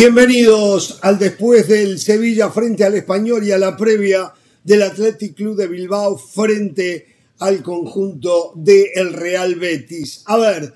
Bienvenidos 0.00 0.98
al 1.02 1.18
después 1.18 1.68
del 1.68 1.98
Sevilla 1.98 2.48
frente 2.48 2.84
al 2.84 2.94
Español 2.94 3.46
y 3.46 3.52
a 3.52 3.58
la 3.58 3.76
previa 3.76 4.32
del 4.64 4.80
Athletic 4.80 5.34
Club 5.34 5.58
de 5.58 5.66
Bilbao 5.66 6.16
frente 6.16 7.06
al 7.38 7.62
conjunto 7.62 8.54
del 8.56 8.86
el 8.94 9.12
Real 9.12 9.56
Betis. 9.56 10.22
A 10.24 10.38
ver, 10.38 10.72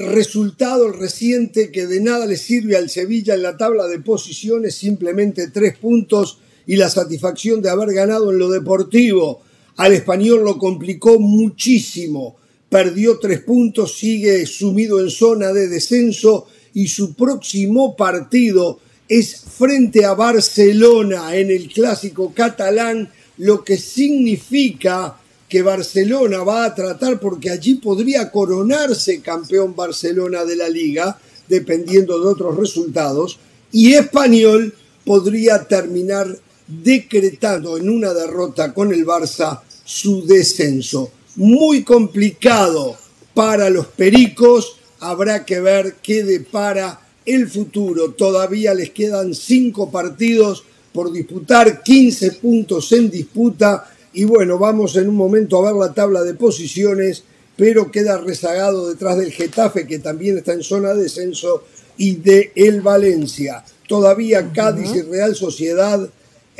resultado 0.00 0.92
reciente 0.92 1.72
que 1.72 1.86
de 1.86 1.98
nada 2.02 2.26
le 2.26 2.36
sirve 2.36 2.76
al 2.76 2.90
Sevilla 2.90 3.32
en 3.32 3.40
la 3.40 3.56
tabla 3.56 3.86
de 3.86 4.00
posiciones, 4.00 4.74
simplemente 4.74 5.48
tres 5.48 5.78
puntos 5.78 6.38
y 6.66 6.76
la 6.76 6.90
satisfacción 6.90 7.62
de 7.62 7.70
haber 7.70 7.94
ganado 7.94 8.32
en 8.32 8.38
lo 8.38 8.50
deportivo. 8.50 9.40
Al 9.76 9.94
español 9.94 10.44
lo 10.44 10.58
complicó 10.58 11.18
muchísimo, 11.18 12.36
perdió 12.68 13.18
tres 13.18 13.40
puntos, 13.40 13.96
sigue 13.96 14.44
sumido 14.44 15.00
en 15.00 15.08
zona 15.08 15.54
de 15.54 15.68
descenso 15.68 16.48
y 16.76 16.88
su 16.88 17.14
próximo 17.14 17.96
partido 17.96 18.78
es 19.08 19.34
frente 19.34 20.04
a 20.04 20.12
Barcelona 20.12 21.34
en 21.34 21.50
el 21.50 21.72
clásico 21.72 22.34
catalán, 22.34 23.10
lo 23.38 23.64
que 23.64 23.78
significa 23.78 25.16
que 25.48 25.62
Barcelona 25.62 26.42
va 26.42 26.66
a 26.66 26.74
tratar 26.74 27.18
porque 27.18 27.48
allí 27.48 27.76
podría 27.76 28.30
coronarse 28.30 29.22
campeón 29.22 29.74
Barcelona 29.74 30.44
de 30.44 30.56
la 30.56 30.68
liga, 30.68 31.18
dependiendo 31.48 32.20
de 32.20 32.28
otros 32.28 32.58
resultados, 32.58 33.38
y 33.72 33.94
Español 33.94 34.74
podría 35.02 35.64
terminar 35.66 36.28
decretando 36.66 37.78
en 37.78 37.88
una 37.88 38.12
derrota 38.12 38.74
con 38.74 38.92
el 38.92 39.06
Barça 39.06 39.62
su 39.82 40.26
descenso. 40.26 41.10
Muy 41.36 41.84
complicado 41.84 42.98
para 43.32 43.70
los 43.70 43.86
Pericos, 43.86 44.76
habrá 45.00 45.44
que 45.44 45.60
ver 45.60 45.96
qué 46.02 46.24
depara 46.24 47.00
el 47.24 47.48
futuro. 47.48 48.12
Todavía 48.12 48.74
les 48.74 48.90
quedan 48.90 49.34
cinco 49.34 49.90
partidos 49.90 50.64
por 50.96 51.12
disputar, 51.12 51.82
15 51.82 52.32
puntos 52.32 52.90
en 52.92 53.10
disputa. 53.10 53.90
Y 54.14 54.24
bueno, 54.24 54.58
vamos 54.58 54.96
en 54.96 55.10
un 55.10 55.16
momento 55.16 55.58
a 55.58 55.70
ver 55.70 55.78
la 55.78 55.92
tabla 55.92 56.22
de 56.22 56.32
posiciones, 56.32 57.22
pero 57.54 57.90
queda 57.90 58.16
rezagado 58.16 58.88
detrás 58.88 59.18
del 59.18 59.30
Getafe, 59.30 59.86
que 59.86 59.98
también 59.98 60.38
está 60.38 60.54
en 60.54 60.62
zona 60.62 60.94
de 60.94 61.02
descenso, 61.02 61.64
y 61.98 62.16
de 62.16 62.50
el 62.54 62.80
Valencia. 62.80 63.62
Todavía 63.86 64.52
Cádiz 64.52 64.94
y 64.94 65.02
Real 65.02 65.34
Sociedad, 65.34 66.08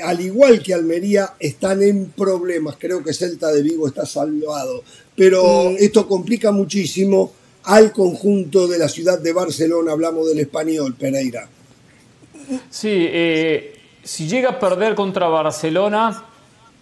al 0.02 0.20
igual 0.20 0.62
que 0.62 0.74
Almería, 0.74 1.32
están 1.40 1.82
en 1.82 2.10
problemas. 2.10 2.76
Creo 2.78 3.02
que 3.02 3.14
Celta 3.14 3.50
de 3.50 3.62
Vigo 3.62 3.88
está 3.88 4.04
salvado. 4.04 4.82
Pero 5.14 5.70
esto 5.78 6.06
complica 6.06 6.52
muchísimo 6.52 7.32
al 7.66 7.92
conjunto 7.92 8.68
de 8.68 8.78
la 8.78 8.88
ciudad 8.88 9.18
de 9.18 9.32
Barcelona, 9.32 9.92
hablamos 9.92 10.28
del 10.28 10.38
español, 10.38 10.94
Pereira. 10.94 11.48
Sí, 12.70 13.08
eh, 13.10 13.76
si 14.04 14.28
llega 14.28 14.50
a 14.50 14.58
perder 14.60 14.94
contra 14.94 15.26
Barcelona, 15.26 16.22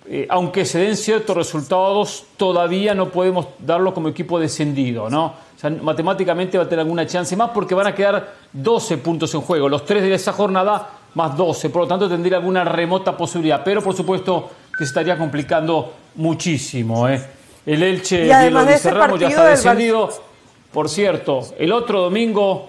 eh, 0.06 0.26
aunque 0.28 0.66
se 0.66 0.80
den 0.80 0.98
ciertos 0.98 1.34
resultados, 1.34 2.26
todavía 2.36 2.94
no 2.94 3.10
podemos 3.10 3.46
darlo 3.58 3.94
como 3.94 4.10
equipo 4.10 4.38
descendido, 4.38 5.08
¿no? 5.08 5.24
O 5.56 5.58
sea, 5.58 5.70
matemáticamente 5.70 6.58
va 6.58 6.64
a 6.64 6.68
tener 6.68 6.80
alguna 6.80 7.06
chance 7.06 7.34
más 7.34 7.50
porque 7.54 7.74
van 7.74 7.86
a 7.86 7.94
quedar 7.94 8.34
12 8.52 8.98
puntos 8.98 9.32
en 9.32 9.40
juego, 9.40 9.70
los 9.70 9.86
tres 9.86 10.02
de 10.02 10.12
esa 10.12 10.34
jornada 10.34 10.90
más 11.14 11.34
12, 11.34 11.70
por 11.70 11.82
lo 11.82 11.88
tanto 11.88 12.10
tendría 12.10 12.36
alguna 12.36 12.62
remota 12.62 13.16
posibilidad, 13.16 13.64
pero 13.64 13.80
por 13.82 13.96
supuesto 13.96 14.50
que 14.76 14.84
se 14.84 14.88
estaría 14.90 15.16
complicando 15.16 15.94
muchísimo. 16.16 17.08
¿eh? 17.08 17.24
El 17.64 17.82
Elche, 17.82 18.26
y 18.26 18.50
lo 18.50 18.66
dice 18.66 18.90
Ramos, 18.90 19.18
ya 19.18 19.28
está 19.28 19.46
descendido 19.46 20.33
por 20.74 20.88
cierto, 20.88 21.46
el 21.56 21.72
otro 21.72 22.02
domingo, 22.02 22.68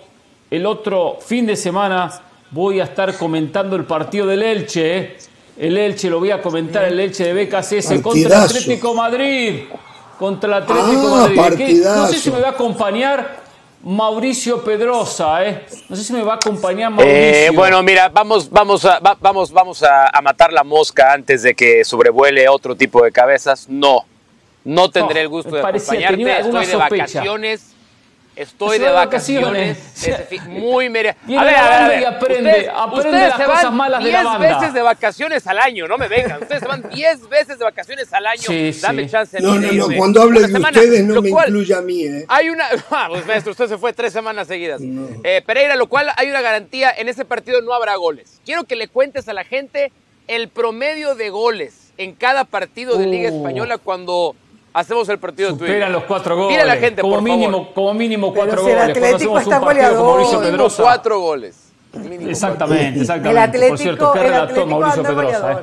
el 0.52 0.68
otro 0.68 1.18
fin 1.20 1.48
de 1.48 1.56
semana, 1.56 2.22
voy 2.52 2.80
a 2.80 2.84
estar 2.84 3.18
comentando 3.18 3.76
el 3.76 3.86
partido 3.86 4.28
del 4.28 4.44
Elche. 4.44 4.98
¿eh? 4.98 5.18
El 5.58 5.76
Elche 5.76 6.08
lo 6.12 6.20
voy 6.20 6.30
a 6.30 6.40
comentar, 6.40 6.86
el 6.86 7.00
Elche 7.00 7.34
de 7.34 7.46
BKCS 7.46 8.02
contra 8.04 8.38
el 8.38 8.44
Atlético 8.44 8.94
Madrid. 8.94 9.64
Contra 10.20 10.48
el 10.48 10.64
Atlético 10.64 11.16
ah, 11.16 11.30
Madrid. 11.36 11.84
no 11.84 12.08
sé 12.08 12.20
si 12.20 12.30
me 12.30 12.40
va 12.40 12.50
a 12.50 12.52
acompañar 12.52 13.44
Mauricio 13.84 14.64
Pedrosa, 14.64 15.44
¿eh? 15.44 15.66
No 15.90 15.96
sé 15.96 16.04
si 16.04 16.14
me 16.14 16.22
va 16.22 16.34
a 16.34 16.36
acompañar 16.36 16.92
Mauricio. 16.92 17.12
Eh, 17.12 17.50
bueno, 17.56 17.82
mira, 17.82 18.10
vamos, 18.10 18.52
vamos, 18.52 18.86
a, 18.86 19.00
vamos, 19.20 19.52
vamos 19.52 19.82
a, 19.82 20.12
matar 20.22 20.54
la 20.54 20.64
mosca 20.64 21.12
antes 21.12 21.42
de 21.42 21.56
que 21.56 21.84
sobrevuele 21.84 22.48
otro 22.50 22.76
tipo 22.76 23.04
de 23.04 23.12
cabezas. 23.12 23.68
No, 23.68 24.06
no 24.64 24.92
tendré 24.92 25.22
el 25.22 25.28
gusto 25.28 25.56
de 25.56 25.62
acompañarte. 25.62 26.40
Estoy 26.40 26.66
de 26.68 26.76
vacaciones 26.76 27.75
Estoy 28.36 28.80
de 28.80 28.90
vacaciones. 28.90 29.78
muy 30.48 30.90
mere... 30.90 31.10
A 31.10 31.44
ver, 31.44 31.56
a 31.56 31.88
ver, 31.88 32.02
Y 32.02 32.04
aprende, 32.04 32.70
aprende 32.74 33.20
las 33.20 33.42
cosas 33.42 33.74
malas 33.74 34.04
de 34.04 34.12
la 34.12 34.24
banda. 34.24 34.60
veces 34.60 34.74
de 34.74 34.82
vacaciones 34.82 35.48
al 35.48 35.60
año, 35.60 35.88
no 35.88 35.98
me 35.98 36.08
vengan. 36.08 36.42
Ustedes 36.42 36.62
se 36.62 36.68
van 36.68 36.90
10 36.90 37.30
veces 37.30 37.60
de 37.60 37.66
vacaciones 37.66 38.12
al 38.14 38.26
año. 38.28 38.44
Dame 38.82 39.10
chance. 39.10 39.40
No, 39.40 39.56
no, 39.56 39.72
no. 39.72 39.88
Cuando 39.98 40.22
hable 40.22 40.48
de 40.48 40.60
ustedes 40.60 41.04
no 41.04 41.22
me 41.22 41.30
incluya 41.30 41.78
a 41.78 41.82
mí, 41.82 42.04
¿eh? 42.04 42.26
Hay 42.28 42.50
una... 42.50 42.66
Ah, 42.98 43.08
pues 43.10 43.26
maestro, 43.26 43.52
usted 43.52 43.68
se 43.68 43.78
fue 43.78 43.92
tres 43.94 44.14
semanas 44.14 44.48
seguidas. 44.48 44.82
Eh, 45.24 45.42
Pereira, 45.46 45.76
lo 45.76 45.88
cual 45.88 46.08
hay 46.16 46.30
una 46.30 46.42
garantía. 46.42 46.92
En 46.96 47.10
ese 47.10 47.26
partido 47.26 47.62
no 47.62 47.74
habrá 47.74 47.96
goles. 47.96 48.40
Quiero 48.46 48.64
que 48.64 48.76
le 48.76 48.88
cuentes 48.88 49.28
a 49.28 49.34
la 49.34 49.44
gente 49.44 49.92
el 50.28 50.48
promedio 50.48 51.16
de 51.16 51.30
goles 51.30 51.92
en 51.98 52.14
cada 52.14 52.46
partido 52.46 52.98
de 52.98 53.08
Liga 53.08 53.32
uh. 53.32 53.38
Española 53.38 53.78
cuando 53.78 54.36
hacemos 54.76 55.08
el 55.08 55.18
partido 55.18 55.54
de 55.54 55.58
Superan 55.58 55.92
los 55.92 56.04
cuatro 56.04 56.36
goles. 56.36 56.52
Mira 56.52 56.66
la 56.66 56.76
gente, 56.76 57.02
como 57.02 57.16
por 57.16 57.24
mínimo, 57.24 57.52
favor. 57.52 57.74
Como 57.74 57.94
mínimo 57.94 58.34
cuatro 58.34 58.56
Pero 58.56 58.66
si 58.66 58.74
goles. 58.74 58.98
El 58.98 59.06
Atlético 59.06 59.40
está 59.40 59.60
goleador. 59.60 60.72
Cuatro 60.78 61.20
goles. 61.20 61.56
exactamente, 62.20 63.02
exactamente. 63.02 63.30
El 63.30 63.38
Atlético, 63.38 63.70
por 63.70 63.80
cierto, 63.80 64.14
qué 64.14 64.20
relator 64.20 64.68
Mauricio 64.68 65.04
Pedrosa. 65.04 65.52
Eh. 65.52 65.58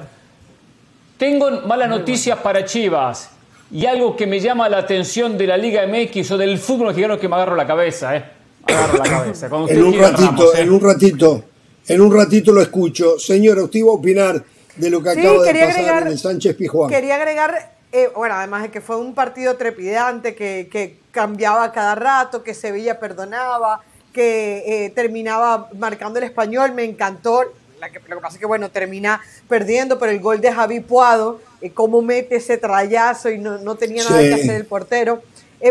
Tengo 1.19 1.51
malas 1.67 1.89
noticias 1.91 2.39
para 2.39 2.65
Chivas 2.65 3.31
y 3.71 3.87
algo 3.87 4.17
que 4.17 4.27
me 4.27 4.41
llama 4.41 4.69
la 4.69 4.79
atención 4.79 5.37
de 5.37 5.47
la 5.47 5.57
Liga 5.57 5.87
MX 5.87 6.31
o 6.33 6.39
del 6.39 6.59
fútbol 6.59 6.89
mexicano 6.89 7.19
que 7.19 7.29
me 7.29 7.37
agarro 7.37 7.55
la 7.55 7.67
cabeza, 7.67 8.17
¿eh? 8.17 8.25
Agarro 8.67 8.99
la 8.99 9.05
cabeza. 9.05 9.47
en 9.69 9.83
un 9.83 9.99
ratito, 9.99 10.55
¿eh? 10.55 10.61
en 10.61 10.73
un 10.73 10.81
ratito, 10.81 11.45
en 11.87 12.01
un 12.01 12.15
ratito 12.15 12.53
lo 12.53 12.63
escucho. 12.63 13.19
Señora, 13.19 13.63
usted 13.63 13.81
iba 13.81 13.91
a 13.91 13.95
opinar 13.95 14.43
de 14.77 14.91
lo 14.91 15.03
que 15.03 15.11
acaba 15.11 15.43
de 15.45 15.55
pasar 15.55 16.03
en 16.03 16.09
el 16.09 16.19
Sánchez 16.19 16.57
Pijuán. 16.57 16.89
Quería 16.89 17.17
agregar 17.17 17.72
eh, 17.93 18.11
bueno, 18.17 18.35
además 18.35 18.63
de 18.63 18.71
que 18.71 18.81
fue 18.81 18.97
un 18.97 19.15
partido 19.15 19.57
trepidante, 19.57 20.35
que, 20.35 20.97
cambiaba 21.11 21.73
cada 21.73 21.95
rato, 21.95 22.43
que 22.43 22.55
Sevilla 22.55 22.99
perdonaba, 22.99 23.83
que 24.15 24.65
eh, 24.67 24.91
terminaba 24.91 25.69
marcando 25.79 26.19
el 26.19 26.25
español, 26.25 26.73
me 26.73 26.85
encantó. 26.85 27.43
lo 27.43 28.17
que 28.17 28.23
pasa 28.23 28.37
es 28.37 28.41
que, 28.41 28.47
bueno, 28.47 28.71
termina 28.71 29.21
perdiendo, 29.47 29.99
pero 29.99 30.11
el 30.11 30.21
gol 30.21 30.41
de 30.41 30.51
Javi 30.51 30.81
Puado, 30.81 31.39
eh, 31.61 31.71
cómo 31.71 32.01
mete 32.01 32.37
ese 32.37 32.57
trayazo 32.57 33.29
y 33.29 33.37
no, 33.39 33.75
tenía 33.75 34.05
nada 34.05 34.23
que 34.23 34.35
hacer 34.35 34.55
el 34.55 34.65
portero. 34.65 35.23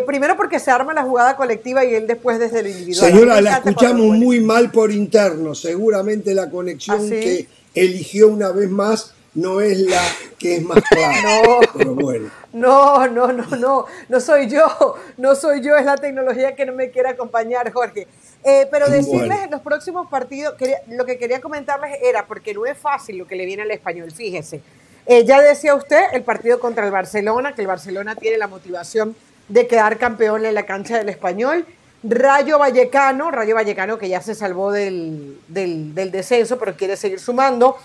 primero 0.06 0.38
porque 0.38 0.60
se 0.60 0.70
arma 0.70 0.94
la 0.94 1.02
jugada 1.02 1.36
colectiva 1.36 1.84
y 1.84 1.96
él 1.96 2.06
después 2.06 2.38
desde 2.38 2.60
el 2.60 2.68
individual. 2.68 3.12
Señora, 3.12 3.42
la 3.42 3.54
escuchamos 3.54 4.16
muy 4.16 4.40
mal 4.42 4.70
por 4.70 4.92
interno. 4.92 5.56
Seguramente 5.56 6.36
la 6.36 6.52
conexión 6.52 7.02
¿Ah, 7.02 7.10
que 7.10 7.48
eligió 7.74 8.28
una 8.28 8.52
vez 8.52 8.70
más 8.70 9.16
no 9.34 9.62
es 9.62 9.78
la 9.80 10.02
que 10.38 10.58
es 10.58 10.64
más 10.64 10.82
clara. 10.90 11.22
No, 11.44 11.60
pero 11.78 11.96
bueno. 11.96 12.30
no, 12.54 13.08
no, 13.08 13.32
no, 13.32 13.46
no, 13.56 13.86
no 14.10 14.20
soy 14.20 14.50
yo, 14.50 14.96
no 15.18 15.36
soy 15.36 15.62
yo, 15.62 15.76
es 15.76 15.86
la 15.86 15.98
tecnología 15.98 16.56
que 16.56 16.66
no 16.66 16.74
me 16.74 16.90
quiere 16.92 17.10
acompañar, 17.10 17.72
Jorge. 17.72 18.08
Eh, 18.44 18.68
pero 18.72 18.90
decirles 18.90 19.44
en 19.44 19.52
los 19.52 19.62
próximos 19.62 20.08
partidos, 20.08 20.56
lo 20.88 21.06
que 21.06 21.18
quería 21.18 21.40
comentarles 21.42 22.00
era, 22.02 22.26
porque 22.26 22.54
no 22.54 22.66
es 22.66 22.78
fácil 22.78 23.18
lo 23.18 23.28
que 23.28 23.36
le 23.36 23.46
viene 23.46 23.64
al 23.64 23.72
español, 23.72 24.12
fíjese. 24.12 24.62
Eh, 25.06 25.26
ya 25.26 25.42
decía 25.42 25.76
usted, 25.76 26.06
el 26.14 26.24
partido 26.24 26.60
contra 26.60 26.86
el 26.86 26.92
Barcelona, 26.92 27.54
que 27.54 27.62
el 27.62 27.68
Barcelona 27.68 28.16
tiene 28.16 28.38
la 28.38 28.48
motivación 28.48 29.16
de 29.48 29.68
quedar 29.68 29.98
campeón 29.98 30.46
en 30.46 30.56
la 30.56 30.66
cancha 30.66 30.98
del 30.98 31.10
español. 31.10 31.66
Rayo 32.04 32.58
Vallecano, 32.58 33.30
Rayo 33.30 33.54
Vallecano 33.54 34.00
que 34.00 34.10
ya 34.10 34.22
se 34.22 34.34
salvó 34.34 34.72
del, 34.72 35.40
del, 35.48 35.94
del 35.94 36.12
descenso, 36.12 36.58
pero 36.58 36.76
quiere 36.76 36.98
seguir 36.98 37.20
sumando. 37.20 37.78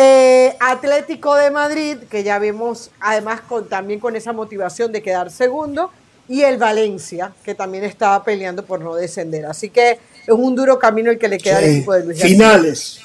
Eh, 0.00 0.54
Atlético 0.60 1.34
de 1.34 1.50
Madrid, 1.50 1.96
que 2.08 2.22
ya 2.22 2.38
vemos 2.38 2.92
además 3.00 3.40
con, 3.40 3.68
también 3.68 3.98
con 3.98 4.14
esa 4.14 4.32
motivación 4.32 4.92
de 4.92 5.02
quedar 5.02 5.28
segundo, 5.32 5.90
y 6.28 6.42
el 6.42 6.56
Valencia, 6.56 7.32
que 7.44 7.56
también 7.56 7.82
estaba 7.82 8.22
peleando 8.22 8.64
por 8.64 8.80
no 8.80 8.94
descender. 8.94 9.46
Así 9.46 9.70
que 9.70 9.90
es 9.90 9.98
un 10.28 10.54
duro 10.54 10.78
camino 10.78 11.10
el 11.10 11.18
que 11.18 11.26
le 11.26 11.38
queda 11.38 11.58
al 11.58 11.64
equipo 11.64 11.94
de 11.94 12.04
Luis 12.04 12.22
Finales, 12.22 13.00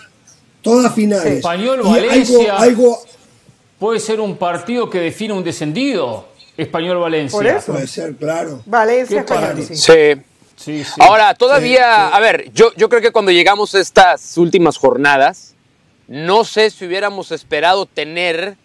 todas 0.61 0.93
finales. 0.93 1.37
Español 1.37 1.81
Valencia 1.81 2.57
algo, 2.57 3.01
puede 3.79 3.99
ser 3.99 4.19
un 4.19 4.37
partido 4.37 4.87
que 4.87 4.99
define 4.99 5.33
un 5.33 5.43
descendido. 5.43 6.27
Español 6.55 6.99
Valencia. 6.99 7.35
Por 7.35 7.47
eso. 7.47 7.71
Puede 7.71 7.87
ser, 7.87 8.15
claro. 8.17 8.61
Valencia, 8.67 9.25
sí. 9.57 10.21
Sí, 10.55 10.83
sí. 10.83 10.91
Ahora, 10.99 11.33
todavía, 11.33 12.09
a 12.09 12.19
ver, 12.19 12.51
yo, 12.53 12.71
yo 12.75 12.87
creo 12.87 13.01
que 13.01 13.11
cuando 13.11 13.31
llegamos 13.31 13.73
a 13.73 13.79
estas 13.79 14.37
últimas 14.37 14.77
jornadas, 14.77 15.52
no 16.13 16.43
sé 16.43 16.69
si 16.69 16.85
hubiéramos 16.85 17.31
esperado 17.31 17.87
tener 17.87 18.55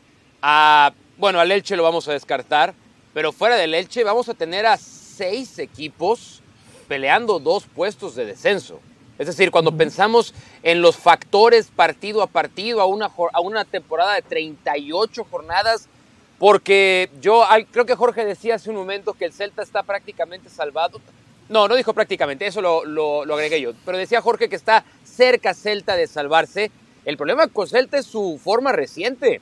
a, 0.43 0.93
bueno, 1.17 1.41
al 1.41 1.51
Elche 1.51 1.77
lo 1.77 1.83
vamos 1.83 2.07
a 2.07 2.13
descartar, 2.13 2.75
pero 3.15 3.33
fuera 3.33 3.57
del 3.57 3.73
Elche 3.73 4.05
vamos 4.05 4.29
a 4.29 4.35
tener 4.35 4.67
a 4.67 4.77
seis 4.77 5.59
equipos 5.59 6.43
peleando 6.89 7.39
dos 7.39 7.65
puestos 7.65 8.15
de 8.15 8.27
descenso. 8.27 8.81
Es 9.19 9.29
decir, 9.29 9.51
cuando 9.51 9.75
pensamos 9.75 10.35
en 10.63 10.83
los 10.83 10.99
factores 10.99 11.69
partido 11.75 12.21
a 12.21 12.27
partido, 12.27 12.83
a 12.83 12.85
una, 12.85 13.11
a 13.33 13.41
una 13.41 13.65
temporada 13.65 14.15
de 14.17 14.21
38 14.21 15.27
jornadas, 15.31 15.89
porque 16.39 17.09
yo 17.23 17.47
creo 17.71 17.87
que 17.87 17.95
Jorge 17.95 18.27
decía 18.27 18.57
hace 18.57 18.69
un 18.69 18.77
momento 18.77 19.15
que 19.15 19.25
el 19.25 19.33
Celta 19.33 19.63
está 19.63 19.83
prácticamente 19.85 20.51
salvado. 20.51 21.01
No, 21.49 21.67
no 21.67 21.77
dijo 21.77 21.95
prácticamente, 21.95 22.47
eso 22.47 22.61
lo, 22.61 22.85
lo, 22.85 23.25
lo 23.25 23.35
agregué 23.37 23.59
yo, 23.59 23.73
pero 23.87 23.97
decía 23.97 24.21
Jorge 24.21 24.51
que 24.51 24.57
está 24.57 24.85
cerca 25.03 25.55
Celta 25.55 25.97
de 25.97 26.07
salvarse. 26.07 26.71
El 27.09 27.17
problema 27.17 27.47
con 27.47 27.67
Celta 27.67 27.97
es 27.97 28.05
su 28.05 28.39
forma 28.39 28.71
reciente. 28.71 29.41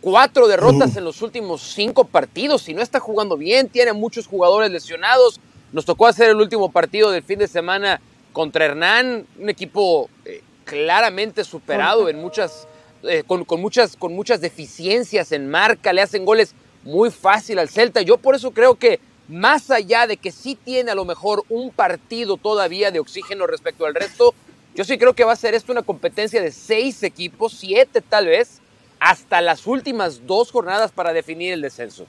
Cuatro 0.00 0.48
derrotas 0.48 0.96
en 0.96 1.04
los 1.04 1.22
últimos 1.22 1.62
cinco 1.62 2.02
partidos. 2.02 2.62
Si 2.62 2.74
no 2.74 2.82
está 2.82 2.98
jugando 2.98 3.36
bien, 3.36 3.68
tiene 3.68 3.92
muchos 3.92 4.26
jugadores 4.26 4.72
lesionados. 4.72 5.38
Nos 5.70 5.84
tocó 5.84 6.08
hacer 6.08 6.30
el 6.30 6.40
último 6.40 6.72
partido 6.72 7.12
del 7.12 7.22
fin 7.22 7.38
de 7.38 7.46
semana 7.46 8.00
contra 8.32 8.64
Hernán, 8.64 9.24
un 9.38 9.48
equipo 9.48 10.10
eh, 10.24 10.42
claramente 10.64 11.44
superado 11.44 12.08
en 12.08 12.20
muchas, 12.20 12.66
eh, 13.04 13.22
con, 13.24 13.46
muchas, 13.60 13.96
con 13.96 14.12
muchas 14.12 14.40
deficiencias 14.40 15.30
en 15.30 15.48
marca. 15.48 15.92
Le 15.92 16.02
hacen 16.02 16.24
goles 16.24 16.56
muy 16.82 17.12
fácil 17.12 17.60
al 17.60 17.68
Celta. 17.68 18.02
Yo 18.02 18.16
por 18.16 18.34
eso 18.34 18.50
creo 18.50 18.74
que 18.74 18.98
más 19.28 19.70
allá 19.70 20.08
de 20.08 20.16
que 20.16 20.32
sí 20.32 20.58
tiene 20.64 20.90
a 20.90 20.96
lo 20.96 21.04
mejor 21.04 21.44
un 21.50 21.70
partido 21.70 22.36
todavía 22.36 22.90
de 22.90 22.98
oxígeno 22.98 23.46
respecto 23.46 23.86
al 23.86 23.94
resto, 23.94 24.34
yo 24.76 24.84
sí 24.84 24.98
creo 24.98 25.14
que 25.14 25.24
va 25.24 25.32
a 25.32 25.36
ser 25.36 25.54
esto 25.54 25.72
una 25.72 25.82
competencia 25.82 26.42
de 26.42 26.52
seis 26.52 27.02
equipos, 27.02 27.56
siete 27.58 28.02
tal 28.02 28.26
vez, 28.26 28.60
hasta 29.00 29.40
las 29.40 29.66
últimas 29.66 30.26
dos 30.26 30.52
jornadas 30.52 30.92
para 30.92 31.14
definir 31.14 31.54
el 31.54 31.62
descenso. 31.62 32.06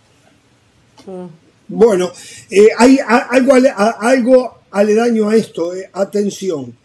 Bueno, 1.70 2.12
eh, 2.50 2.68
hay 2.78 3.00
algo, 3.06 3.54
algo 4.00 4.60
aledaño 4.70 5.30
a 5.30 5.36
esto, 5.38 5.74
eh, 5.74 5.90
atención. 5.94 6.76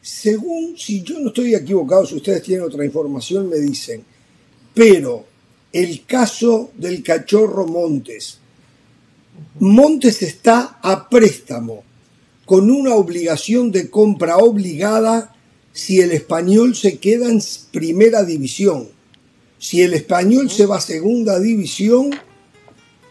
Según, 0.00 0.78
si 0.78 1.02
yo 1.02 1.18
no 1.20 1.28
estoy 1.28 1.54
equivocado, 1.54 2.06
si 2.06 2.14
ustedes 2.14 2.42
tienen 2.42 2.64
otra 2.64 2.84
información, 2.84 3.48
me 3.50 3.56
dicen, 3.56 4.02
pero 4.72 5.26
el 5.70 6.06
caso 6.06 6.70
del 6.74 7.02
cachorro 7.02 7.66
Montes, 7.66 8.38
Montes 9.58 10.22
está 10.22 10.78
a 10.80 11.06
préstamo 11.06 11.84
con 12.46 12.70
una 12.70 12.94
obligación 12.94 13.72
de 13.72 13.90
compra 13.90 14.38
obligada 14.38 15.34
si 15.72 16.00
el 16.00 16.12
español 16.12 16.74
se 16.74 16.96
queda 16.96 17.28
en 17.28 17.42
primera 17.72 18.24
división. 18.24 18.88
Si 19.58 19.82
el 19.82 19.92
español 19.92 20.48
se 20.48 20.64
va 20.64 20.76
a 20.76 20.80
segunda 20.80 21.38
división, 21.40 22.10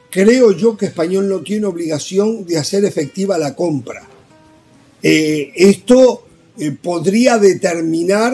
creo 0.09 0.53
yo 0.53 0.77
que 0.77 0.87
español 0.87 1.27
no 1.27 1.41
tiene 1.41 1.67
obligación 1.67 2.45
de 2.47 2.57
hacer 2.57 2.85
efectiva 2.85 3.37
la 3.37 3.55
compra. 3.55 4.07
Eh, 5.03 5.51
esto 5.55 6.25
eh, 6.57 6.71
podría 6.71 7.37
determinar 7.37 8.33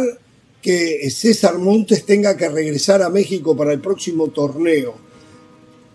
que 0.61 1.09
César 1.09 1.57
Montes 1.57 2.05
tenga 2.05 2.37
que 2.37 2.47
regresar 2.47 3.01
a 3.01 3.09
México 3.09 3.57
para 3.57 3.73
el 3.73 3.81
próximo 3.81 4.27
torneo. 4.27 4.93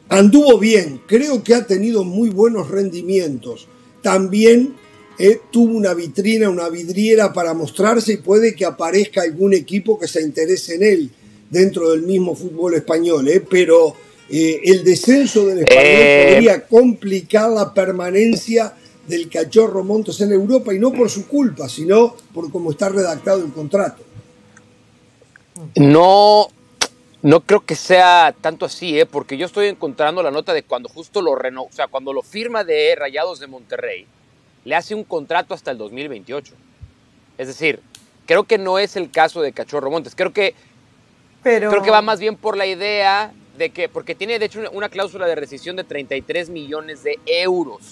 Anduvo 0.09 0.59
bien, 0.59 1.01
creo 1.07 1.45
que 1.45 1.55
ha 1.55 1.65
tenido 1.65 2.03
muy 2.03 2.31
buenos 2.31 2.69
rendimientos. 2.69 3.69
También 4.03 4.75
eh, 5.19 5.41
tuvo 5.51 5.77
una 5.77 5.95
vitrina, 5.95 6.51
una 6.51 6.69
vidriera 6.69 7.33
para 7.33 7.55
mostrarse 7.55 8.15
y 8.15 8.17
puede 8.19 8.55
que 8.55 8.65
aparezca 8.65 9.23
algún 9.23 9.55
equipo 9.55 9.99
que 9.99 10.09
se 10.09 10.23
interese 10.23 10.75
en 10.75 10.83
él 10.83 11.11
dentro 11.51 11.91
del 11.91 12.03
mismo 12.03 12.35
fútbol 12.35 12.75
español, 12.75 13.29
¿eh? 13.29 13.41
pero 13.41 13.95
eh, 14.29 14.61
el 14.65 14.85
descenso 14.85 15.47
del 15.47 15.61
español 15.61 15.85
eh. 15.85 16.31
podría 16.33 16.67
complicar 16.67 17.51
la 17.51 17.73
permanencia 17.73 18.75
del 19.07 19.29
cachorro 19.31 19.85
Montes 19.85 20.21
en 20.21 20.33
Europa 20.33 20.75
y 20.75 20.79
no 20.79 20.93
por 20.93 21.09
su 21.09 21.29
culpa, 21.29 21.69
sino 21.69 22.17
por 22.35 22.51
cómo 22.51 22.73
está 22.73 22.89
redactado 22.89 23.45
el 23.45 23.53
contrato. 23.53 24.03
No, 25.77 26.49
no 27.23 27.41
creo 27.41 27.65
que 27.65 27.77
sea 27.77 28.35
tanto 28.41 28.67
así, 28.67 28.99
¿eh? 28.99 29.07
porque 29.07 29.37
yo 29.37 29.47
estoy 29.47 29.69
encontrando 29.69 30.23
la 30.23 30.31
nota 30.31 30.53
de 30.53 30.65
cuando 30.65 30.89
justo 30.89 31.23
lo 31.23 31.35
reno, 31.37 31.63
o 31.63 31.73
sea, 31.73 31.87
cuando 31.87 32.13
lo 32.13 32.23
firma 32.23 32.65
de 32.65 32.95
Rayados 32.97 33.39
de 33.39 33.47
Monterrey, 33.47 34.07
le 34.67 34.75
hace 34.75 34.95
un 34.95 35.05
contrato 35.05 35.55
hasta 35.55 35.71
el 35.71 35.79
2028. 35.79 36.53
Es 37.39 37.47
decir, 37.47 37.81
creo 38.27 38.45
que 38.45 38.59
no 38.59 38.79
es 38.79 38.97
el 38.97 39.11
caso 39.11 39.41
de 39.41 39.53
Cachorro 39.53 39.91
Montes. 39.91 40.15
Creo 40.15 40.35
que 40.35 40.55
Creo 41.47 41.83
que 41.83 41.91
va 41.91 42.03
más 42.03 42.19
bien 42.19 42.37
por 42.37 42.57
la 42.57 42.67
idea 42.67 43.33
de 43.57 43.71
que, 43.71 43.89
porque 43.89 44.15
tiene 44.15 44.39
de 44.39 44.47
hecho 44.47 44.61
una, 44.73 44.89
cláusula 44.89 45.27
de 45.27 45.35
rescisión 45.37 45.77
de 45.77 45.85
33 45.85 46.51
millones 46.51 47.03
de 47.05 47.19
euros. 47.25 47.83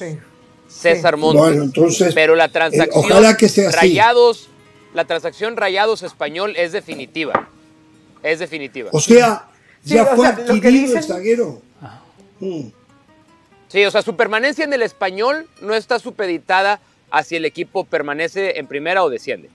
César 0.69 1.17
Montes. 1.17 1.41
Bueno, 1.41 1.62
entonces, 1.62 2.15
pero 2.15 2.35
la 2.35 2.47
eh, 2.47 2.50
transacción 2.50 3.05
ojalá 3.05 3.37
que 3.37 3.49
sea 3.49 3.71
Rayados, 3.71 4.49
la 4.93 5.05
transacción 5.05 5.56
Rayados 5.56 6.03
español 6.03 6.55
es 6.56 6.73
definitiva. 6.73 7.49
Es 8.23 8.41
definitiva. 8.41 8.91
O 8.93 9.00
sea, 9.00 9.49
ya 9.85 10.06
fue 10.06 10.26
adquirido 10.26 10.97
el 10.97 11.05
zaguero. 11.05 11.62
Mm. 12.41 12.69
Sí, 13.75 13.85
o 13.85 13.91
sea, 13.91 14.03
su 14.03 14.15
permanencia 14.15 14.65
en 14.65 14.73
el 14.73 14.82
español 14.82 15.49
no 15.61 15.75
está 15.75 15.99
supeditada 15.99 16.79
a 17.11 17.25
si 17.25 17.35
el 17.35 17.44
equipo 17.44 17.82
permanece 17.82 18.61
en 18.61 18.69
primera 18.69 19.03
o 19.03 19.11
desciende. 19.11 19.50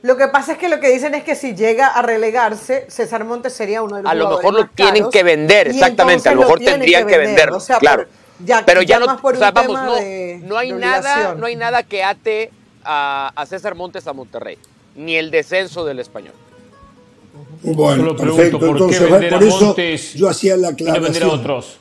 Lo 0.00 0.16
que 0.16 0.28
pasa 0.28 0.52
es 0.52 0.58
que 0.58 0.70
lo 0.70 0.80
que 0.80 0.88
dicen 0.88 1.14
es 1.14 1.22
que 1.22 1.34
si 1.34 1.54
llega 1.54 1.88
a 1.88 2.00
relegarse, 2.00 2.86
César 2.88 3.26
Montes 3.26 3.52
sería 3.52 3.82
uno 3.82 3.96
de 3.96 4.04
los 4.04 4.10
A 4.10 4.14
lo 4.14 4.30
mejor 4.30 4.54
lo 4.54 4.66
tienen 4.68 5.10
que 5.10 5.22
vender, 5.22 5.68
exactamente. 5.68 6.30
A 6.30 6.34
lo 6.34 6.40
mejor 6.40 6.60
tendrían 6.60 7.06
que, 7.06 7.18
venderlo, 7.18 7.58
claro. 7.78 8.06
Pero 8.64 8.80
ya 8.80 9.00
no, 9.00 9.20
o 9.22 9.34
sea, 9.34 9.50
vamos, 9.50 9.82
no, 9.82 10.48
no, 10.48 10.56
hay 10.56 10.72
nada, 10.72 11.34
no 11.34 11.44
hay 11.44 11.56
nada 11.56 11.82
que 11.82 12.02
ate 12.02 12.50
a, 12.84 13.44
César 13.46 13.74
Montes 13.74 14.06
a 14.06 14.14
Monterrey, 14.14 14.56
ni 14.94 15.14
el 15.14 15.30
descenso 15.30 15.84
del 15.84 15.98
español. 15.98 16.32
Bueno, 17.62 18.16
perfecto. 18.16 18.64
Entonces, 18.64 19.30
por 19.30 19.42
eso 19.42 19.76
yo 20.14 20.26
hacía 20.26 20.56
la 20.56 20.68
aclaración. 20.68 21.04
vender 21.04 21.22
a 21.24 21.28
otros. 21.28 21.80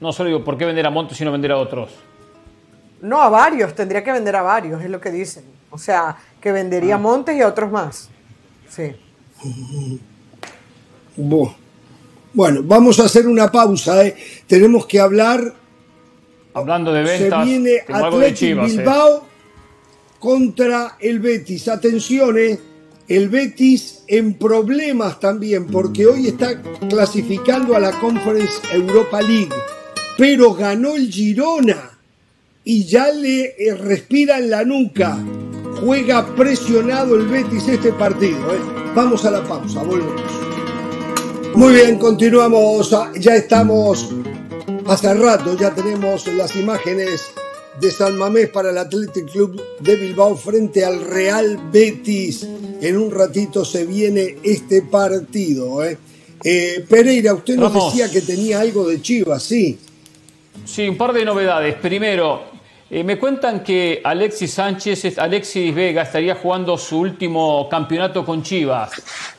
No 0.00 0.12
solo 0.12 0.28
digo, 0.28 0.44
¿por 0.44 0.58
qué 0.58 0.64
vender 0.64 0.86
a 0.86 0.90
Montes 0.90 1.20
y 1.20 1.24
no 1.24 1.32
vender 1.32 1.52
a 1.52 1.58
otros? 1.58 1.90
No, 3.00 3.20
a 3.20 3.28
varios, 3.28 3.74
tendría 3.74 4.02
que 4.02 4.12
vender 4.12 4.36
a 4.36 4.42
varios, 4.42 4.82
es 4.82 4.90
lo 4.90 5.00
que 5.00 5.10
dicen. 5.10 5.44
O 5.70 5.78
sea, 5.78 6.16
que 6.40 6.52
vendería 6.52 6.94
a 6.94 6.98
ah. 6.98 7.00
Montes 7.00 7.36
y 7.36 7.42
a 7.42 7.48
otros 7.48 7.70
más. 7.70 8.10
Sí. 8.68 8.94
Bueno, 12.32 12.60
vamos 12.62 13.00
a 13.00 13.04
hacer 13.04 13.26
una 13.26 13.50
pausa. 13.50 14.04
¿eh? 14.04 14.16
Tenemos 14.46 14.86
que 14.86 15.00
hablar. 15.00 15.54
Hablando 16.54 16.92
de 16.92 17.02
ventas. 17.02 17.44
Se 17.44 17.50
viene 17.50 17.82
Atlético 17.88 18.62
¿eh? 18.62 18.66
Bilbao 18.66 19.26
contra 20.18 20.96
el 21.00 21.20
Betis. 21.20 21.68
Atención, 21.68 22.38
¿eh? 22.38 22.58
el 23.08 23.28
Betis 23.28 24.02
en 24.08 24.34
problemas 24.34 25.20
también, 25.20 25.66
porque 25.66 26.06
hoy 26.06 26.28
está 26.28 26.60
clasificando 26.88 27.76
a 27.76 27.80
la 27.80 27.92
Conference 27.92 28.54
Europa 28.72 29.20
League, 29.22 29.54
pero 30.16 30.54
ganó 30.54 30.96
el 30.96 31.10
Girona 31.10 31.98
y 32.64 32.84
ya 32.84 33.10
le 33.12 33.54
respira 33.78 34.38
en 34.38 34.50
la 34.50 34.64
nuca 34.64 35.18
juega 35.80 36.34
presionado 36.34 37.14
el 37.16 37.26
Betis 37.26 37.68
este 37.68 37.92
partido. 37.92 38.38
¿eh? 38.54 38.58
Vamos 38.94 39.24
a 39.24 39.30
la 39.30 39.44
pausa, 39.46 39.82
volvemos. 39.82 40.22
Muy 41.54 41.74
bien, 41.74 41.98
continuamos. 41.98 42.94
Ya 43.18 43.36
estamos 43.36 44.10
hace 44.86 45.14
rato, 45.14 45.56
ya 45.56 45.74
tenemos 45.74 46.26
las 46.28 46.54
imágenes 46.56 47.22
de 47.80 47.90
San 47.90 48.16
Mamés 48.16 48.48
para 48.48 48.70
el 48.70 48.78
Athletic 48.78 49.30
Club 49.30 49.62
de 49.80 49.96
Bilbao 49.96 50.36
frente 50.36 50.84
al 50.84 51.02
Real 51.02 51.58
Betis. 51.72 52.46
En 52.80 52.96
un 52.96 53.10
ratito 53.10 53.64
se 53.64 53.84
viene 53.84 54.36
este 54.42 54.82
partido. 54.82 55.84
¿eh? 55.84 55.98
Eh, 56.44 56.84
Pereira, 56.88 57.34
usted 57.34 57.56
nos 57.56 57.72
decía 57.72 58.10
que 58.10 58.20
tenía 58.20 58.60
algo 58.60 58.88
de 58.88 59.00
Chivas, 59.00 59.42
¿sí? 59.42 59.78
Sí, 60.66 60.88
un 60.88 60.96
par 60.96 61.12
de 61.12 61.24
novedades. 61.24 61.76
Primero, 61.76 62.42
eh, 62.90 63.04
me 63.04 63.18
cuentan 63.18 63.62
que 63.62 64.00
Alexis 64.02 64.52
Sánchez, 64.52 65.16
Alexis 65.16 65.72
Vega 65.72 66.02
estaría 66.02 66.34
jugando 66.34 66.76
su 66.76 66.98
último 66.98 67.68
campeonato 67.68 68.24
con 68.24 68.42
Chivas. 68.42 68.90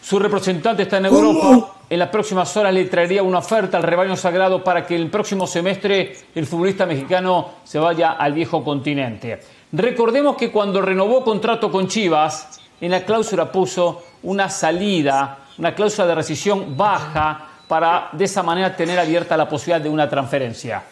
Su 0.01 0.19
representante 0.19 0.83
está 0.83 0.97
en 0.97 1.07
Europa. 1.07 1.73
En 1.89 1.99
las 1.99 2.07
próximas 2.09 2.55
horas 2.55 2.73
le 2.73 2.85
traería 2.85 3.23
una 3.23 3.39
oferta 3.39 3.75
al 3.75 3.83
rebaño 3.83 4.15
sagrado 4.15 4.63
para 4.63 4.85
que 4.85 4.95
el 4.95 5.09
próximo 5.09 5.45
semestre 5.47 6.15
el 6.33 6.45
futbolista 6.45 6.85
mexicano 6.85 7.49
se 7.65 7.77
vaya 7.77 8.13
al 8.13 8.31
viejo 8.31 8.63
continente. 8.63 9.41
Recordemos 9.73 10.37
que 10.37 10.49
cuando 10.49 10.81
renovó 10.81 11.25
contrato 11.25 11.69
con 11.69 11.89
Chivas, 11.89 12.61
en 12.79 12.91
la 12.91 13.03
cláusula 13.03 13.51
puso 13.51 14.01
una 14.23 14.49
salida, 14.49 15.39
una 15.57 15.75
cláusula 15.75 16.07
de 16.07 16.15
rescisión 16.15 16.77
baja 16.77 17.49
para 17.67 18.09
de 18.13 18.23
esa 18.23 18.43
manera 18.43 18.73
tener 18.77 18.97
abierta 18.97 19.35
la 19.35 19.49
posibilidad 19.49 19.81
de 19.81 19.89
una 19.89 20.09
transferencia 20.09 20.83